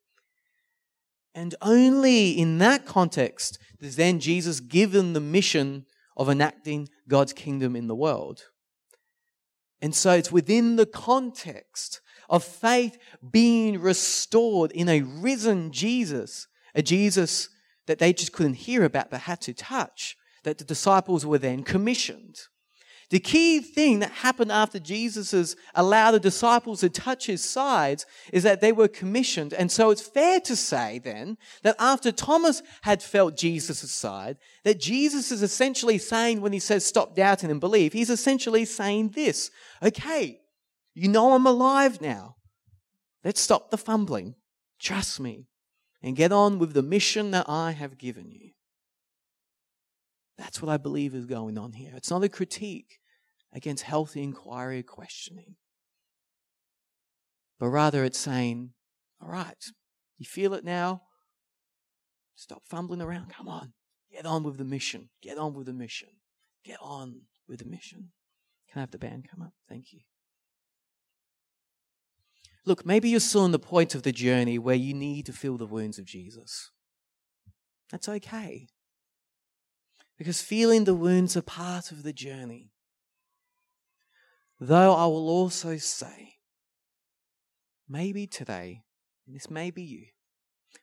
And 1.34 1.54
only 1.62 2.30
in 2.30 2.58
that 2.58 2.84
context 2.84 3.58
does 3.80 3.94
then 3.94 4.18
Jesus 4.18 4.58
given 4.58 5.12
the 5.12 5.20
mission 5.20 5.86
of 6.18 6.28
enacting 6.28 6.88
God's 7.08 7.32
kingdom 7.32 7.76
in 7.76 7.86
the 7.86 7.94
world. 7.94 8.42
And 9.80 9.94
so 9.94 10.12
it's 10.12 10.32
within 10.32 10.76
the 10.76 10.86
context 10.86 12.00
of 12.28 12.44
faith 12.44 12.98
being 13.30 13.80
restored 13.80 14.72
in 14.72 14.88
a 14.88 15.02
risen 15.02 15.70
Jesus, 15.70 16.48
a 16.74 16.82
Jesus 16.82 17.48
that 17.86 18.00
they 18.00 18.12
just 18.12 18.32
couldn't 18.32 18.54
hear 18.54 18.84
about 18.84 19.10
but 19.10 19.20
had 19.20 19.40
to 19.42 19.54
touch, 19.54 20.16
that 20.42 20.58
the 20.58 20.64
disciples 20.64 21.24
were 21.24 21.38
then 21.38 21.62
commissioned. 21.62 22.40
The 23.10 23.20
key 23.20 23.60
thing 23.60 24.00
that 24.00 24.10
happened 24.10 24.52
after 24.52 24.78
Jesus 24.78 25.56
allowed 25.74 26.10
the 26.10 26.20
disciples 26.20 26.80
to 26.80 26.90
touch 26.90 27.24
his 27.24 27.42
sides 27.42 28.04
is 28.34 28.42
that 28.42 28.60
they 28.60 28.70
were 28.70 28.88
commissioned. 28.88 29.54
And 29.54 29.72
so 29.72 29.90
it's 29.90 30.06
fair 30.06 30.40
to 30.40 30.54
say 30.54 31.00
then 31.02 31.38
that 31.62 31.76
after 31.78 32.12
Thomas 32.12 32.62
had 32.82 33.02
felt 33.02 33.34
Jesus' 33.36 33.90
side, 33.90 34.36
that 34.64 34.78
Jesus 34.78 35.32
is 35.32 35.42
essentially 35.42 35.96
saying 35.96 36.42
when 36.42 36.52
he 36.52 36.58
says 36.58 36.84
stop 36.84 37.16
doubting 37.16 37.50
and 37.50 37.60
believe, 37.60 37.94
he's 37.94 38.10
essentially 38.10 38.66
saying 38.66 39.10
this. 39.10 39.50
Okay, 39.82 40.40
you 40.94 41.08
know 41.08 41.32
I'm 41.32 41.46
alive 41.46 42.02
now. 42.02 42.36
Let's 43.24 43.40
stop 43.40 43.70
the 43.70 43.78
fumbling. 43.78 44.34
Trust 44.78 45.18
me 45.18 45.46
and 46.02 46.14
get 46.14 46.30
on 46.30 46.58
with 46.58 46.74
the 46.74 46.82
mission 46.82 47.30
that 47.30 47.48
I 47.48 47.72
have 47.72 47.96
given 47.96 48.30
you. 48.30 48.50
That's 50.36 50.62
what 50.62 50.70
I 50.70 50.76
believe 50.76 51.14
is 51.14 51.26
going 51.26 51.58
on 51.58 51.72
here. 51.72 51.92
It's 51.96 52.10
not 52.10 52.22
a 52.22 52.28
critique 52.28 52.97
against 53.52 53.84
healthy 53.84 54.22
inquiry 54.22 54.80
or 54.80 54.82
questioning, 54.82 55.56
but 57.58 57.68
rather 57.68 58.04
it's 58.04 58.18
saying, 58.18 58.70
all 59.22 59.30
right, 59.30 59.64
you 60.18 60.26
feel 60.26 60.54
it 60.54 60.64
now? 60.64 61.02
Stop 62.34 62.62
fumbling 62.64 63.00
around. 63.02 63.30
Come 63.30 63.48
on. 63.48 63.72
Get 64.12 64.26
on 64.26 64.42
with 64.44 64.58
the 64.58 64.64
mission. 64.64 65.08
Get 65.22 65.38
on 65.38 65.54
with 65.54 65.66
the 65.66 65.72
mission. 65.72 66.08
Get 66.64 66.78
on 66.80 67.22
with 67.48 67.58
the 67.58 67.64
mission. 67.64 68.10
Can 68.70 68.78
I 68.78 68.80
have 68.80 68.90
the 68.90 68.98
band 68.98 69.26
come 69.28 69.42
up? 69.42 69.54
Thank 69.68 69.92
you. 69.92 70.00
Look, 72.64 72.84
maybe 72.84 73.08
you're 73.08 73.20
still 73.20 73.44
in 73.44 73.52
the 73.52 73.58
point 73.58 73.94
of 73.94 74.02
the 74.02 74.12
journey 74.12 74.58
where 74.58 74.76
you 74.76 74.94
need 74.94 75.26
to 75.26 75.32
feel 75.32 75.56
the 75.56 75.66
wounds 75.66 75.98
of 75.98 76.04
Jesus. 76.04 76.70
That's 77.90 78.08
okay. 78.08 78.68
Because 80.18 80.42
feeling 80.42 80.84
the 80.84 80.94
wounds 80.94 81.36
are 81.36 81.42
part 81.42 81.90
of 81.90 82.02
the 82.02 82.12
journey. 82.12 82.70
Though 84.60 84.94
I 84.94 85.06
will 85.06 85.28
also 85.28 85.76
say, 85.76 86.36
maybe 87.88 88.26
today, 88.26 88.82
and 89.26 89.36
this 89.36 89.50
may 89.50 89.70
be 89.70 89.82
you, 89.82 90.06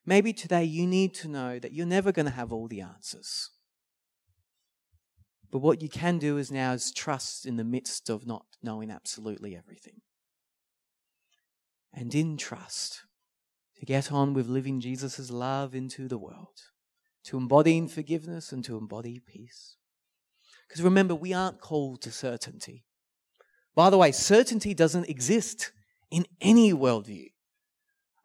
maybe 0.05 0.31
today 0.31 0.63
you 0.63 0.87
need 0.87 1.13
to 1.15 1.27
know 1.27 1.59
that 1.59 1.73
you're 1.73 1.85
never 1.85 2.11
going 2.11 2.25
to 2.25 2.31
have 2.31 2.53
all 2.53 2.67
the 2.67 2.81
answers. 2.81 3.49
But 5.51 5.59
what 5.59 5.81
you 5.81 5.89
can 5.89 6.17
do 6.19 6.37
is 6.37 6.51
now 6.51 6.73
is 6.73 6.91
trust 6.91 7.45
in 7.45 7.57
the 7.57 7.63
midst 7.63 8.09
of 8.09 8.25
not 8.25 8.45
knowing 8.63 8.91
absolutely 8.91 9.55
everything. 9.55 10.01
And 11.93 12.13
in 12.13 12.37
trust 12.37 13.03
to 13.77 13.85
get 13.85 14.11
on 14.11 14.33
with 14.33 14.47
living 14.47 14.79
Jesus' 14.79 15.29
love 15.29 15.75
into 15.75 16.07
the 16.07 16.17
world 16.17 16.59
to 17.25 17.37
embodying 17.37 17.87
forgiveness 17.87 18.51
and 18.51 18.63
to 18.63 18.77
embody 18.77 19.19
peace. 19.19 19.77
Because 20.67 20.81
remember, 20.81 21.15
we 21.15 21.33
aren't 21.33 21.59
called 21.59 22.01
to 22.03 22.11
certainty. 22.11 22.84
By 23.75 23.89
the 23.89 23.97
way, 23.97 24.11
certainty 24.11 24.73
doesn't 24.73 25.09
exist 25.09 25.71
in 26.09 26.25
any 26.39 26.73
worldview. 26.73 27.27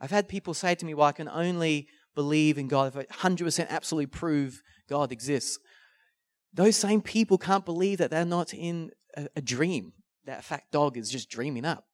I've 0.00 0.10
had 0.12 0.28
people 0.28 0.54
say 0.54 0.74
to 0.74 0.86
me, 0.86 0.94
well, 0.94 1.08
I 1.08 1.12
can 1.12 1.28
only 1.28 1.88
believe 2.14 2.56
in 2.56 2.68
God 2.68 2.88
if 2.88 2.96
I 2.96 3.04
100% 3.04 3.68
absolutely 3.68 4.06
prove 4.06 4.62
God 4.88 5.12
exists. 5.12 5.58
Those 6.52 6.76
same 6.76 7.02
people 7.02 7.36
can't 7.36 7.64
believe 7.64 7.98
that 7.98 8.10
they're 8.10 8.24
not 8.24 8.54
in 8.54 8.90
a, 9.16 9.28
a 9.36 9.40
dream, 9.40 9.92
that 10.24 10.44
fat 10.44 10.64
dog 10.72 10.96
is 10.96 11.10
just 11.10 11.30
dreaming 11.30 11.64
up. 11.64 11.86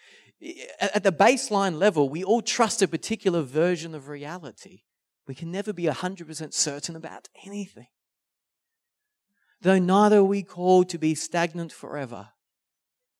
At 0.80 1.02
the 1.02 1.12
baseline 1.12 1.78
level, 1.78 2.08
we 2.08 2.22
all 2.22 2.42
trust 2.42 2.82
a 2.82 2.88
particular 2.88 3.42
version 3.42 3.94
of 3.94 4.08
reality. 4.08 4.82
We 5.26 5.34
can 5.34 5.50
never 5.50 5.72
be 5.72 5.84
100% 5.84 6.52
certain 6.52 6.96
about 6.96 7.28
anything. 7.44 7.86
Though 9.60 9.78
neither 9.78 10.18
are 10.18 10.24
we 10.24 10.42
called 10.42 10.88
to 10.88 10.98
be 10.98 11.14
stagnant 11.14 11.72
forever. 11.72 12.30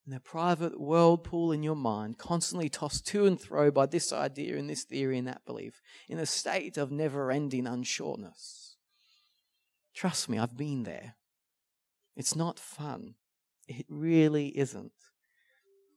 In 0.07 0.13
a 0.13 0.21
private 0.21 0.81
whirlpool 0.81 1.53
in 1.53 1.63
your 1.63 1.77
mind, 1.77 2.19
constantly 2.19 2.69
tossed 2.69 3.07
to 3.09 3.25
and 3.25 3.41
fro 3.41 3.71
by 3.71 3.87
this 3.87 4.13
idea 4.13 4.57
and 4.57 4.69
this 4.69 4.83
theory 4.83 5.17
and 5.17 5.29
that 5.29 5.47
belief, 5.47 5.81
in 6.09 6.19
a 6.19 6.27
state 6.27 6.77
of 6.77 6.91
never 6.91 7.31
ending 7.31 7.65
unsureness. 7.65 8.75
Trust 9.95 10.29
me, 10.29 10.39
I've 10.39 10.57
been 10.57 10.83
there. 10.83 11.15
It's 12.17 12.35
not 12.35 12.59
fun. 12.59 13.15
It 13.69 13.87
really 13.89 14.49
isn't. 14.59 14.93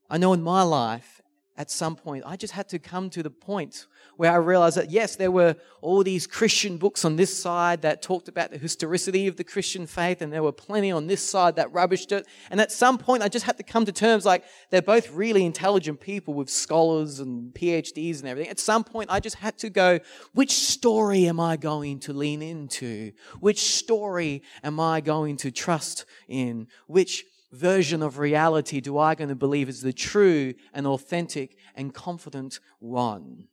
I 0.08 0.20
know 0.20 0.34
in 0.34 0.44
my 0.44 0.62
life, 0.62 1.20
at 1.58 1.72
some 1.72 1.96
point, 1.96 2.24
I 2.26 2.36
just 2.36 2.54
had 2.54 2.68
to 2.70 2.80
come 2.80 3.10
to 3.12 3.24
the 3.24 3.30
point 3.30 3.88
where 4.18 4.32
I 4.32 4.36
realized 4.36 4.78
that 4.78 4.92
yes, 4.92 5.16
there 5.16 5.32
were 5.32 5.56
all 5.82 6.04
these 6.04 6.28
Christian 6.28 6.78
books 6.78 7.06
on 7.06 7.16
this 7.16 7.36
side 7.36 7.82
that 7.84 8.02
talked 8.02 8.28
about 8.28 8.52
the 8.52 8.58
historicity 8.58 9.28
of 9.28 9.38
the 9.38 9.44
Christian 9.44 9.88
faith, 9.88 10.22
and 10.22 10.34
there 10.34 10.44
were 10.44 10.52
plenty 10.52 10.92
on 10.92 11.08
this 11.08 11.22
side 11.22 11.56
that 11.56 11.72
rubbished 11.72 12.12
it. 12.12 12.28
And 12.50 12.60
at 12.60 12.72
some 12.72 12.98
point, 12.98 13.24
I 13.24 13.30
just 13.30 13.46
had 13.46 13.58
to 13.58 13.64
come 13.64 13.86
to 13.86 13.92
terms 13.94 14.26
like 14.26 14.44
they're 14.70 14.82
both 14.82 15.12
really 15.12 15.46
intelligent 15.46 16.02
people 16.02 16.34
with 16.34 16.50
scholars 16.50 17.20
and 17.20 17.54
PhDs 17.54 18.20
and 18.20 18.28
everything. 18.28 18.52
At 18.52 18.60
some 18.60 18.84
point, 18.84 19.10
I 19.10 19.22
just 19.22 19.38
had 19.38 19.58
to 19.60 19.70
go, 19.70 20.00
which 20.34 20.52
story 20.52 21.26
am 21.28 21.40
I 21.40 21.56
going 21.56 22.00
to 22.02 22.14
lean 22.14 22.42
into? 22.42 23.14
Which 23.40 23.62
story 23.62 24.44
am 24.62 24.80
I 24.80 25.00
going 25.00 25.38
to 25.38 25.52
trust 25.52 26.06
in? 26.28 26.68
Which 26.88 27.26
version 27.52 28.02
of 28.02 28.20
reality 28.20 28.82
do 28.82 28.98
I 28.98 29.16
going 29.16 29.30
to 29.30 29.36
believe 29.36 29.70
is 29.70 29.82
the 29.82 29.94
true 29.94 30.54
and 30.74 30.86
authentic 30.86 31.56
and 31.76 31.94
confident 31.94 32.60
one? 32.80 33.48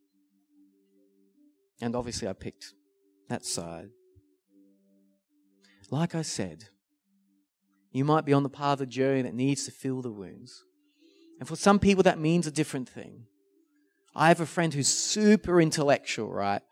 And 1.80 1.96
obviously, 1.96 2.28
I 2.28 2.32
picked 2.32 2.74
that 3.28 3.44
side. 3.44 3.90
Like 5.90 6.14
I 6.14 6.22
said, 6.22 6.64
you 7.90 8.04
might 8.04 8.24
be 8.24 8.32
on 8.32 8.42
the 8.42 8.48
path 8.48 8.74
of 8.74 8.78
the 8.80 8.86
journey 8.86 9.22
that 9.22 9.34
needs 9.34 9.64
to 9.66 9.70
fill 9.70 10.00
the 10.00 10.10
wounds. 10.10 10.64
And 11.38 11.48
for 11.48 11.56
some 11.56 11.78
people, 11.78 12.02
that 12.04 12.18
means 12.18 12.46
a 12.46 12.52
different 12.52 12.88
thing. 12.88 13.26
I 14.14 14.28
have 14.28 14.40
a 14.40 14.46
friend 14.46 14.72
who's 14.72 14.88
super 14.88 15.60
intellectual, 15.60 16.30
right? 16.30 16.62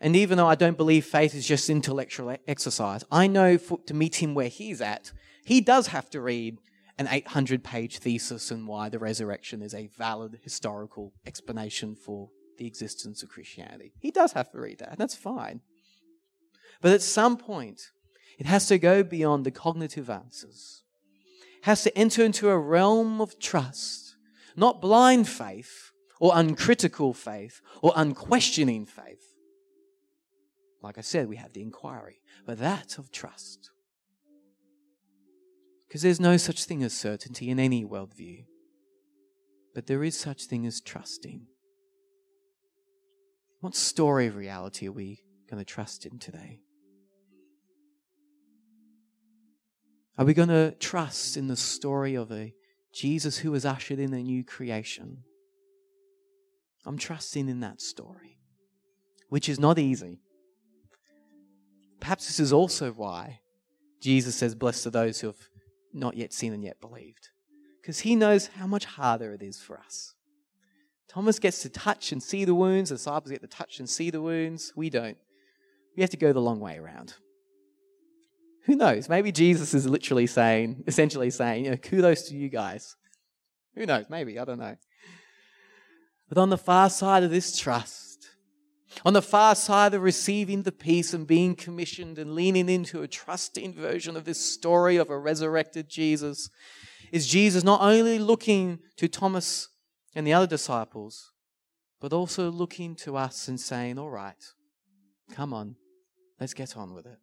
And 0.00 0.14
even 0.14 0.36
though 0.36 0.46
I 0.46 0.54
don't 0.54 0.76
believe 0.76 1.06
faith 1.06 1.34
is 1.34 1.46
just 1.46 1.70
intellectual 1.70 2.36
exercise, 2.46 3.04
I 3.10 3.26
know 3.26 3.56
for, 3.56 3.78
to 3.86 3.94
meet 3.94 4.16
him 4.16 4.34
where 4.34 4.48
he's 4.48 4.80
at, 4.80 5.12
he 5.44 5.60
does 5.60 5.88
have 5.88 6.10
to 6.10 6.20
read 6.20 6.58
an 6.98 7.08
800 7.10 7.64
page 7.64 7.98
thesis 7.98 8.52
on 8.52 8.66
why 8.66 8.88
the 8.88 8.98
resurrection 8.98 9.62
is 9.62 9.74
a 9.74 9.88
valid 9.88 10.38
historical 10.42 11.12
explanation 11.26 11.94
for 11.94 12.30
the 12.56 12.66
existence 12.66 13.22
of 13.22 13.28
Christianity. 13.28 13.92
He 13.98 14.10
does 14.10 14.32
have 14.32 14.50
to 14.52 14.60
read 14.60 14.78
that, 14.78 14.90
and 14.90 14.98
that's 14.98 15.16
fine. 15.16 15.60
But 16.80 16.92
at 16.92 17.02
some 17.02 17.36
point, 17.36 17.90
it 18.38 18.46
has 18.46 18.66
to 18.68 18.78
go 18.78 19.02
beyond 19.02 19.44
the 19.44 19.50
cognitive 19.50 20.08
answers. 20.08 20.82
It 21.58 21.64
has 21.64 21.82
to 21.82 21.96
enter 21.98 22.24
into 22.24 22.48
a 22.48 22.58
realm 22.58 23.20
of 23.20 23.38
trust, 23.38 24.16
not 24.56 24.80
blind 24.80 25.28
faith 25.28 25.90
or 26.20 26.32
uncritical 26.34 27.12
faith 27.12 27.60
or 27.82 27.92
unquestioning 27.96 28.86
faith. 28.86 29.34
Like 30.80 30.98
I 30.98 31.00
said, 31.00 31.28
we 31.28 31.36
have 31.36 31.52
the 31.52 31.62
inquiry, 31.62 32.20
but 32.46 32.58
that 32.58 32.98
of 32.98 33.10
trust. 33.10 33.70
Because 35.94 36.02
there's 36.02 36.18
no 36.18 36.36
such 36.36 36.64
thing 36.64 36.82
as 36.82 36.92
certainty 36.92 37.50
in 37.50 37.60
any 37.60 37.84
worldview. 37.84 38.46
But 39.76 39.86
there 39.86 40.02
is 40.02 40.18
such 40.18 40.46
thing 40.46 40.66
as 40.66 40.80
trusting. 40.80 41.46
What 43.60 43.76
story 43.76 44.26
of 44.26 44.34
reality 44.34 44.88
are 44.88 44.92
we 44.92 45.22
going 45.48 45.60
to 45.60 45.64
trust 45.64 46.04
in 46.04 46.18
today? 46.18 46.62
Are 50.18 50.24
we 50.24 50.34
going 50.34 50.48
to 50.48 50.74
trust 50.80 51.36
in 51.36 51.46
the 51.46 51.54
story 51.54 52.16
of 52.16 52.32
a 52.32 52.54
Jesus 52.92 53.38
who 53.38 53.52
has 53.52 53.64
ushered 53.64 54.00
in 54.00 54.12
a 54.12 54.20
new 54.20 54.42
creation? 54.42 55.18
I'm 56.84 56.98
trusting 56.98 57.48
in 57.48 57.60
that 57.60 57.80
story, 57.80 58.40
which 59.28 59.48
is 59.48 59.60
not 59.60 59.78
easy. 59.78 60.22
Perhaps 62.00 62.26
this 62.26 62.40
is 62.40 62.52
also 62.52 62.90
why 62.90 63.38
Jesus 64.02 64.34
says, 64.34 64.56
Blessed 64.56 64.88
are 64.88 64.90
those 64.90 65.20
who 65.20 65.28
have 65.28 65.36
not 65.94 66.16
yet 66.16 66.32
seen 66.32 66.52
and 66.52 66.64
yet 66.64 66.80
believed. 66.80 67.28
Because 67.80 68.00
he 68.00 68.16
knows 68.16 68.48
how 68.58 68.66
much 68.66 68.84
harder 68.84 69.32
it 69.32 69.42
is 69.42 69.60
for 69.60 69.78
us. 69.78 70.14
Thomas 71.08 71.38
gets 71.38 71.62
to 71.62 71.68
touch 71.68 72.12
and 72.12 72.22
see 72.22 72.44
the 72.44 72.54
wounds, 72.54 72.90
the 72.90 72.96
disciples 72.96 73.30
get 73.30 73.42
to 73.42 73.46
touch 73.46 73.78
and 73.78 73.88
see 73.88 74.10
the 74.10 74.20
wounds. 74.20 74.72
We 74.74 74.90
don't. 74.90 75.16
We 75.96 76.02
have 76.02 76.10
to 76.10 76.16
go 76.16 76.32
the 76.32 76.40
long 76.40 76.60
way 76.60 76.76
around. 76.76 77.14
Who 78.64 78.74
knows? 78.74 79.08
Maybe 79.08 79.30
Jesus 79.30 79.74
is 79.74 79.86
literally 79.86 80.26
saying, 80.26 80.84
essentially 80.86 81.30
saying, 81.30 81.66
you 81.66 81.70
know, 81.70 81.76
kudos 81.76 82.28
to 82.28 82.34
you 82.34 82.48
guys. 82.48 82.96
Who 83.76 83.86
knows? 83.86 84.06
Maybe. 84.08 84.38
I 84.38 84.44
don't 84.44 84.58
know. 84.58 84.76
But 86.28 86.38
on 86.38 86.48
the 86.48 86.58
far 86.58 86.88
side 86.88 87.22
of 87.22 87.30
this 87.30 87.58
trust, 87.58 88.13
on 89.04 89.12
the 89.12 89.22
far 89.22 89.54
side 89.54 89.94
of 89.94 90.02
receiving 90.02 90.62
the 90.62 90.72
peace 90.72 91.14
and 91.14 91.26
being 91.26 91.54
commissioned 91.54 92.18
and 92.18 92.34
leaning 92.34 92.68
into 92.68 93.02
a 93.02 93.08
trusting 93.08 93.74
version 93.74 94.16
of 94.16 94.24
this 94.24 94.40
story 94.40 94.96
of 94.96 95.10
a 95.10 95.18
resurrected 95.18 95.88
Jesus 95.88 96.50
is 97.12 97.26
Jesus 97.26 97.62
not 97.62 97.80
only 97.80 98.18
looking 98.18 98.80
to 98.96 99.08
Thomas 99.08 99.68
and 100.14 100.26
the 100.26 100.32
other 100.32 100.46
disciples, 100.46 101.32
but 102.00 102.12
also 102.12 102.50
looking 102.50 102.94
to 102.96 103.16
us 103.16 103.48
and 103.48 103.60
saying, 103.60 103.98
All 103.98 104.10
right, 104.10 104.42
come 105.32 105.52
on, 105.52 105.76
let's 106.40 106.54
get 106.54 106.76
on 106.76 106.94
with 106.94 107.06
it. 107.06 107.18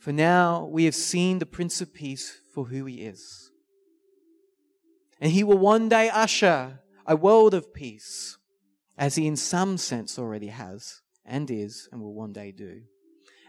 For 0.00 0.12
now 0.12 0.64
we 0.64 0.84
have 0.84 0.94
seen 0.94 1.38
the 1.38 1.46
Prince 1.46 1.80
of 1.80 1.94
Peace 1.94 2.38
for 2.54 2.64
who 2.66 2.84
he 2.86 3.02
is. 3.02 3.50
And 5.20 5.30
he 5.30 5.44
will 5.44 5.58
one 5.58 5.88
day 5.88 6.08
usher 6.08 6.80
a 7.06 7.14
world 7.14 7.54
of 7.54 7.72
peace, 7.72 8.38
as 9.02 9.16
he 9.16 9.26
in 9.26 9.34
some 9.34 9.76
sense 9.76 10.16
already 10.16 10.46
has 10.46 11.00
and 11.26 11.50
is 11.50 11.88
and 11.90 12.00
will 12.00 12.14
one 12.14 12.32
day 12.32 12.52
do. 12.52 12.82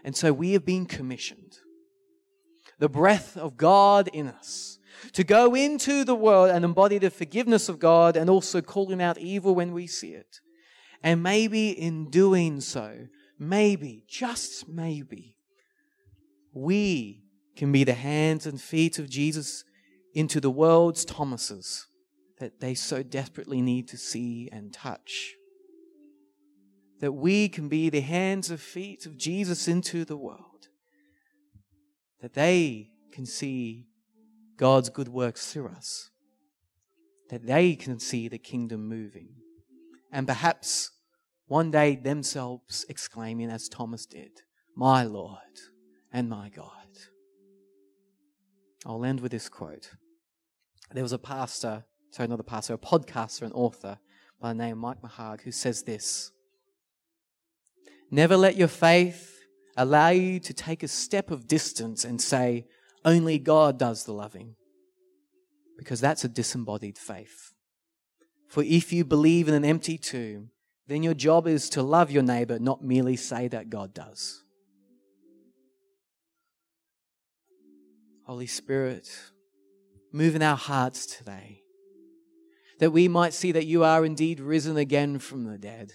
And 0.02 0.16
so 0.16 0.32
we 0.32 0.50
have 0.54 0.66
been 0.66 0.84
commissioned. 0.84 1.58
The 2.80 2.88
breath 2.88 3.36
of 3.36 3.56
God 3.56 4.08
in 4.12 4.26
us 4.26 4.80
to 5.12 5.22
go 5.22 5.54
into 5.54 6.02
the 6.02 6.16
world 6.16 6.50
and 6.50 6.64
embody 6.64 6.98
the 6.98 7.08
forgiveness 7.08 7.68
of 7.68 7.78
God 7.78 8.16
and 8.16 8.28
also 8.28 8.60
calling 8.62 9.00
out 9.00 9.16
evil 9.16 9.54
when 9.54 9.72
we 9.72 9.86
see 9.86 10.08
it. 10.08 10.40
And 11.04 11.22
maybe 11.22 11.70
in 11.70 12.10
doing 12.10 12.60
so, 12.60 13.06
maybe, 13.38 14.02
just 14.08 14.68
maybe, 14.68 15.36
we 16.52 17.22
can 17.56 17.70
be 17.70 17.84
the 17.84 17.94
hands 17.94 18.44
and 18.44 18.60
feet 18.60 18.98
of 18.98 19.08
Jesus 19.08 19.62
into 20.14 20.40
the 20.40 20.50
world's 20.50 21.04
Thomases 21.04 21.86
that 22.40 22.58
they 22.58 22.74
so 22.74 23.04
desperately 23.04 23.62
need 23.62 23.86
to 23.90 23.96
see 23.96 24.48
and 24.50 24.72
touch. 24.72 25.36
That 27.00 27.12
we 27.12 27.48
can 27.48 27.68
be 27.68 27.90
the 27.90 28.00
hands 28.00 28.50
and 28.50 28.60
feet 28.60 29.06
of 29.06 29.16
Jesus 29.16 29.68
into 29.68 30.04
the 30.04 30.16
world. 30.16 30.68
That 32.20 32.34
they 32.34 32.90
can 33.12 33.26
see 33.26 33.86
God's 34.56 34.88
good 34.88 35.08
works 35.08 35.52
through 35.52 35.68
us. 35.68 36.10
That 37.30 37.46
they 37.46 37.74
can 37.74 37.98
see 37.98 38.28
the 38.28 38.38
kingdom 38.38 38.88
moving. 38.88 39.28
And 40.12 40.26
perhaps 40.26 40.92
one 41.46 41.70
day 41.70 41.96
themselves 41.96 42.86
exclaiming, 42.88 43.50
as 43.50 43.68
Thomas 43.68 44.06
did, 44.06 44.42
My 44.76 45.04
Lord 45.04 45.38
and 46.12 46.28
my 46.28 46.48
God. 46.48 46.70
I'll 48.86 49.04
end 49.04 49.20
with 49.20 49.32
this 49.32 49.48
quote. 49.48 49.90
There 50.92 51.02
was 51.02 51.12
a 51.12 51.18
pastor, 51.18 51.84
sorry, 52.10 52.28
not 52.28 52.40
a 52.40 52.44
pastor, 52.44 52.74
a 52.74 52.78
podcaster 52.78 53.42
and 53.42 53.52
author 53.52 53.98
by 54.40 54.48
the 54.48 54.58
name 54.58 54.72
of 54.72 54.78
Mike 54.78 55.02
McHargue 55.02 55.42
who 55.42 55.50
says 55.50 55.82
this 55.82 56.30
Never 58.10 58.36
let 58.36 58.56
your 58.56 58.68
faith 58.68 59.34
allow 59.76 60.10
you 60.10 60.38
to 60.40 60.54
take 60.54 60.82
a 60.82 60.88
step 60.88 61.30
of 61.30 61.48
distance 61.48 62.04
and 62.04 62.20
say, 62.20 62.66
only 63.04 63.38
God 63.38 63.78
does 63.78 64.04
the 64.04 64.12
loving. 64.12 64.54
Because 65.76 66.00
that's 66.00 66.24
a 66.24 66.28
disembodied 66.28 66.96
faith. 66.96 67.52
For 68.48 68.62
if 68.62 68.92
you 68.92 69.04
believe 69.04 69.48
in 69.48 69.54
an 69.54 69.64
empty 69.64 69.98
tomb, 69.98 70.50
then 70.86 71.02
your 71.02 71.14
job 71.14 71.46
is 71.46 71.68
to 71.70 71.82
love 71.82 72.10
your 72.10 72.22
neighbor, 72.22 72.58
not 72.58 72.84
merely 72.84 73.16
say 73.16 73.48
that 73.48 73.70
God 73.70 73.92
does. 73.92 74.42
Holy 78.26 78.46
Spirit, 78.46 79.08
move 80.12 80.34
in 80.34 80.42
our 80.42 80.56
hearts 80.56 81.04
today, 81.06 81.62
that 82.78 82.92
we 82.92 83.08
might 83.08 83.34
see 83.34 83.52
that 83.52 83.66
you 83.66 83.82
are 83.84 84.04
indeed 84.04 84.40
risen 84.40 84.76
again 84.76 85.18
from 85.18 85.44
the 85.44 85.58
dead 85.58 85.92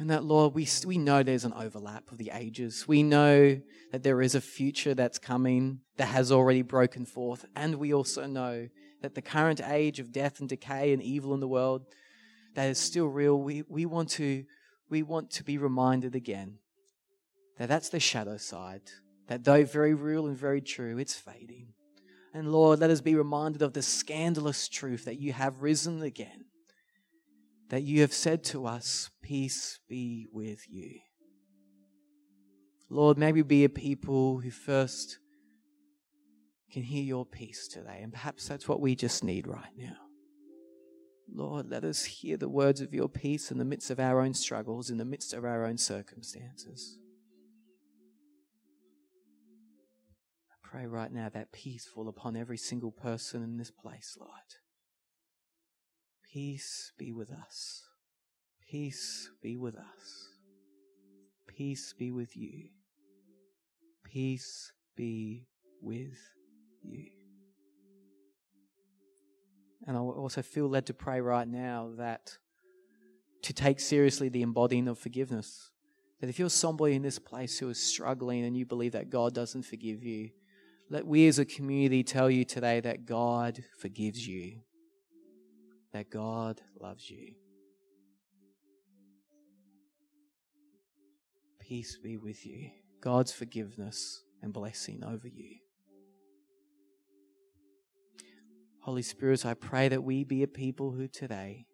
and 0.00 0.08
that, 0.08 0.24
Lord, 0.24 0.54
we, 0.54 0.66
we 0.86 0.96
know 0.96 1.22
there's 1.22 1.44
an 1.44 1.52
overlap 1.52 2.10
of 2.10 2.16
the 2.16 2.30
ages. 2.32 2.88
We 2.88 3.02
know 3.02 3.60
that 3.92 4.02
there 4.02 4.22
is 4.22 4.34
a 4.34 4.40
future 4.40 4.94
that's 4.94 5.18
coming 5.18 5.80
that 5.98 6.06
has 6.06 6.32
already 6.32 6.62
broken 6.62 7.04
forth. 7.04 7.44
And 7.54 7.74
we 7.74 7.92
also 7.92 8.24
know 8.26 8.68
that 9.02 9.14
the 9.14 9.20
current 9.20 9.60
age 9.60 10.00
of 10.00 10.10
death 10.10 10.40
and 10.40 10.48
decay 10.48 10.94
and 10.94 11.02
evil 11.02 11.34
in 11.34 11.40
the 11.40 11.46
world 11.46 11.82
that 12.54 12.70
is 12.70 12.78
still 12.78 13.08
real. 13.08 13.42
We, 13.42 13.62
we, 13.68 13.84
want 13.84 14.08
to, 14.12 14.44
we 14.88 15.02
want 15.02 15.32
to 15.32 15.44
be 15.44 15.58
reminded 15.58 16.14
again 16.14 16.60
that 17.58 17.68
that's 17.68 17.90
the 17.90 18.00
shadow 18.00 18.38
side, 18.38 18.82
that 19.28 19.44
though 19.44 19.66
very 19.66 19.92
real 19.92 20.26
and 20.26 20.36
very 20.36 20.62
true, 20.62 20.96
it's 20.96 21.14
fading. 21.14 21.74
And 22.32 22.50
Lord, 22.50 22.78
let 22.78 22.88
us 22.88 23.02
be 23.02 23.16
reminded 23.16 23.60
of 23.60 23.74
the 23.74 23.82
scandalous 23.82 24.66
truth 24.66 25.04
that 25.04 25.20
you 25.20 25.34
have 25.34 25.60
risen 25.60 26.00
again 26.00 26.46
that 27.70 27.82
you 27.82 28.02
have 28.02 28.12
said 28.12 28.44
to 28.44 28.66
us, 28.66 29.10
Peace 29.22 29.78
be 29.88 30.26
with 30.32 30.68
you. 30.68 31.00
Lord, 32.88 33.16
may 33.16 33.32
we 33.32 33.42
be 33.42 33.64
a 33.64 33.68
people 33.68 34.40
who 34.40 34.50
first 34.50 35.18
can 36.70 36.82
hear 36.82 37.02
your 37.02 37.24
peace 37.24 37.68
today. 37.68 38.00
And 38.02 38.12
perhaps 38.12 38.48
that's 38.48 38.68
what 38.68 38.80
we 38.80 38.94
just 38.94 39.24
need 39.24 39.46
right 39.46 39.72
now. 39.76 39.96
Lord, 41.32 41.70
let 41.70 41.84
us 41.84 42.04
hear 42.04 42.36
the 42.36 42.48
words 42.48 42.80
of 42.80 42.92
your 42.92 43.08
peace 43.08 43.52
in 43.52 43.58
the 43.58 43.64
midst 43.64 43.90
of 43.90 44.00
our 44.00 44.20
own 44.20 44.34
struggles, 44.34 44.90
in 44.90 44.98
the 44.98 45.04
midst 45.04 45.32
of 45.32 45.44
our 45.44 45.64
own 45.64 45.78
circumstances. 45.78 46.98
I 50.50 50.68
pray 50.68 50.86
right 50.86 51.12
now 51.12 51.28
that 51.28 51.52
peace 51.52 51.86
fall 51.86 52.08
upon 52.08 52.36
every 52.36 52.58
single 52.58 52.90
person 52.90 53.44
in 53.44 53.58
this 53.58 53.70
place, 53.70 54.16
Lord. 54.18 54.59
Peace 56.32 56.92
be 56.96 57.10
with 57.10 57.32
us. 57.32 57.82
Peace 58.70 59.30
be 59.42 59.56
with 59.56 59.74
us. 59.74 60.28
Peace 61.48 61.92
be 61.98 62.12
with 62.12 62.36
you. 62.36 62.68
Peace 64.04 64.72
be 64.94 65.48
with 65.82 66.16
you. 66.82 67.06
And 69.88 69.96
I 69.96 70.00
also 70.00 70.40
feel 70.40 70.68
led 70.68 70.86
to 70.86 70.94
pray 70.94 71.20
right 71.20 71.48
now 71.48 71.90
that 71.96 72.38
to 73.42 73.52
take 73.52 73.80
seriously 73.80 74.28
the 74.28 74.42
embodying 74.42 74.86
of 74.86 75.00
forgiveness. 75.00 75.70
That 76.20 76.30
if 76.30 76.38
you're 76.38 76.48
somebody 76.48 76.94
in 76.94 77.02
this 77.02 77.18
place 77.18 77.58
who 77.58 77.68
is 77.70 77.84
struggling 77.84 78.44
and 78.44 78.56
you 78.56 78.66
believe 78.66 78.92
that 78.92 79.10
God 79.10 79.34
doesn't 79.34 79.62
forgive 79.62 80.04
you, 80.04 80.30
let 80.90 81.04
we 81.04 81.26
as 81.26 81.40
a 81.40 81.44
community 81.44 82.04
tell 82.04 82.30
you 82.30 82.44
today 82.44 82.78
that 82.80 83.04
God 83.04 83.64
forgives 83.78 84.28
you 84.28 84.60
that 85.92 86.10
God 86.10 86.60
loves 86.80 87.10
you. 87.10 87.34
Peace 91.58 91.98
be 92.02 92.16
with 92.16 92.46
you. 92.46 92.70
God's 93.00 93.32
forgiveness 93.32 94.22
and 94.42 94.52
blessing 94.52 95.02
over 95.04 95.28
you. 95.28 95.56
Holy 98.82 99.02
Spirit, 99.02 99.44
I 99.44 99.54
pray 99.54 99.88
that 99.88 100.02
we 100.02 100.24
be 100.24 100.42
a 100.42 100.48
people 100.48 100.92
who 100.92 101.06
today, 101.06 101.66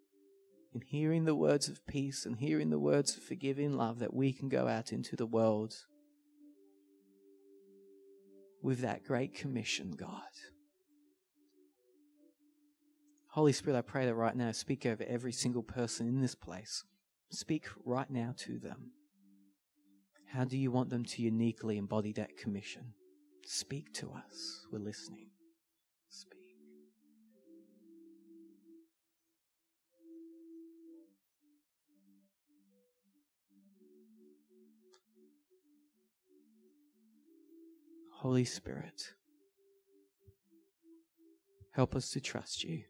in 0.75 0.81
hearing 0.81 1.25
the 1.25 1.35
words 1.35 1.69
of 1.69 1.87
peace 1.87 2.27
and 2.27 2.37
hearing 2.37 2.71
the 2.71 2.79
words 2.79 3.17
of 3.17 3.23
forgiving 3.23 3.75
love, 3.75 4.01
that 4.01 4.13
we 4.13 4.33
can 4.33 4.49
go 4.49 4.67
out 4.67 4.93
into 4.93 5.17
the 5.17 5.27
world 5.27 5.75
with 8.61 8.81
that 8.81 9.05
great 9.05 9.35
commission, 9.35 9.93
God. 9.93 10.21
Holy 13.37 13.53
Spirit, 13.53 13.77
I 13.77 13.83
pray 13.83 14.07
that 14.07 14.15
right 14.15 14.35
now, 14.35 14.51
speak 14.51 14.87
over 14.87 15.05
every 15.05 15.31
single 15.31 15.63
person 15.63 16.09
in 16.09 16.23
this 16.23 16.35
place. 16.35 16.85
Speak 17.29 17.67
right 17.85 18.09
now 18.09 18.33
to 18.39 18.59
them. 18.59 18.93
How 20.33 20.45
do 20.45 20.57
you 20.57 20.71
want 20.71 20.89
them 20.89 21.05
to 21.05 21.21
uniquely 21.21 21.77
embody 21.77 22.15
that 22.15 22.39
commission? 22.39 22.95
Speak 23.45 23.93
to 23.93 24.11
us. 24.11 24.65
We're 24.73 24.79
listening. 24.79 25.27
Speak. 26.09 26.41
Holy 38.15 38.47
Spirit, 38.47 39.13
help 41.75 41.95
us 41.95 42.09
to 42.13 42.21
trust 42.23 42.65
you. 42.65 42.85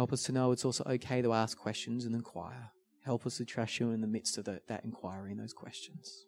Help 0.00 0.14
us 0.14 0.22
to 0.22 0.32
know 0.32 0.50
it's 0.50 0.64
also 0.64 0.82
okay 0.86 1.20
to 1.20 1.34
ask 1.34 1.58
questions 1.58 2.06
and 2.06 2.14
inquire. 2.14 2.70
Help 3.04 3.26
us 3.26 3.36
to 3.36 3.44
trust 3.44 3.78
you 3.78 3.90
in 3.90 4.00
the 4.00 4.06
midst 4.06 4.38
of 4.38 4.46
the, 4.46 4.62
that 4.66 4.82
inquiry 4.82 5.30
and 5.30 5.38
those 5.38 5.52
questions. 5.52 6.24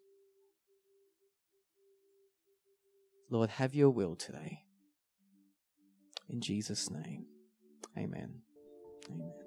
Lord, 3.31 3.49
have 3.49 3.75
your 3.75 3.89
will 3.89 4.15
today. 4.15 4.65
In 6.29 6.43
Jesus' 6.43 6.91
name, 6.91 7.25
amen. 7.97 8.43
Amen. 9.11 9.42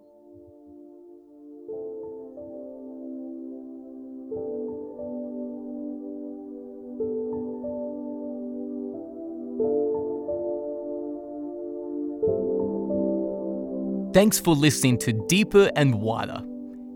Thanks 14.15 14.39
for 14.39 14.55
listening 14.55 14.97
to 14.99 15.11
Deeper 15.27 15.69
and 15.75 15.93
Wider. 15.93 16.41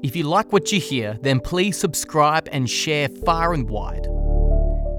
If 0.02 0.16
you 0.16 0.24
like 0.24 0.54
what 0.54 0.72
you 0.72 0.80
hear, 0.80 1.20
then 1.22 1.42
please 1.42 1.78
subscribe 1.78 2.48
and 2.54 2.70
share 2.70 3.10
far 3.26 3.54
and 3.54 3.70
wide. 3.70 4.08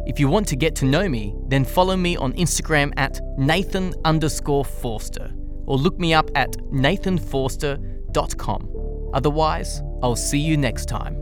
If 0.07 0.21
you 0.21 0.29
want 0.29 0.47
to 0.49 0.57
get 0.57 0.77
to 0.77 0.85
know 0.85 1.09
me, 1.09 1.35
then 1.49 1.64
follow 1.64 1.97
me 1.97 2.18
on 2.18 2.35
Instagram 2.35 2.93
at 2.99 3.18
Nathan 3.39 3.95
underscore 4.05 4.66
Forster 4.66 5.33
or 5.64 5.79
look 5.79 5.99
me 5.99 6.12
up 6.12 6.31
at 6.35 6.53
nathanforster.com. 6.71 9.11
Otherwise, 9.14 9.81
I'll 10.03 10.14
see 10.14 10.41
you 10.41 10.59
next 10.59 10.91
time. 10.91 11.20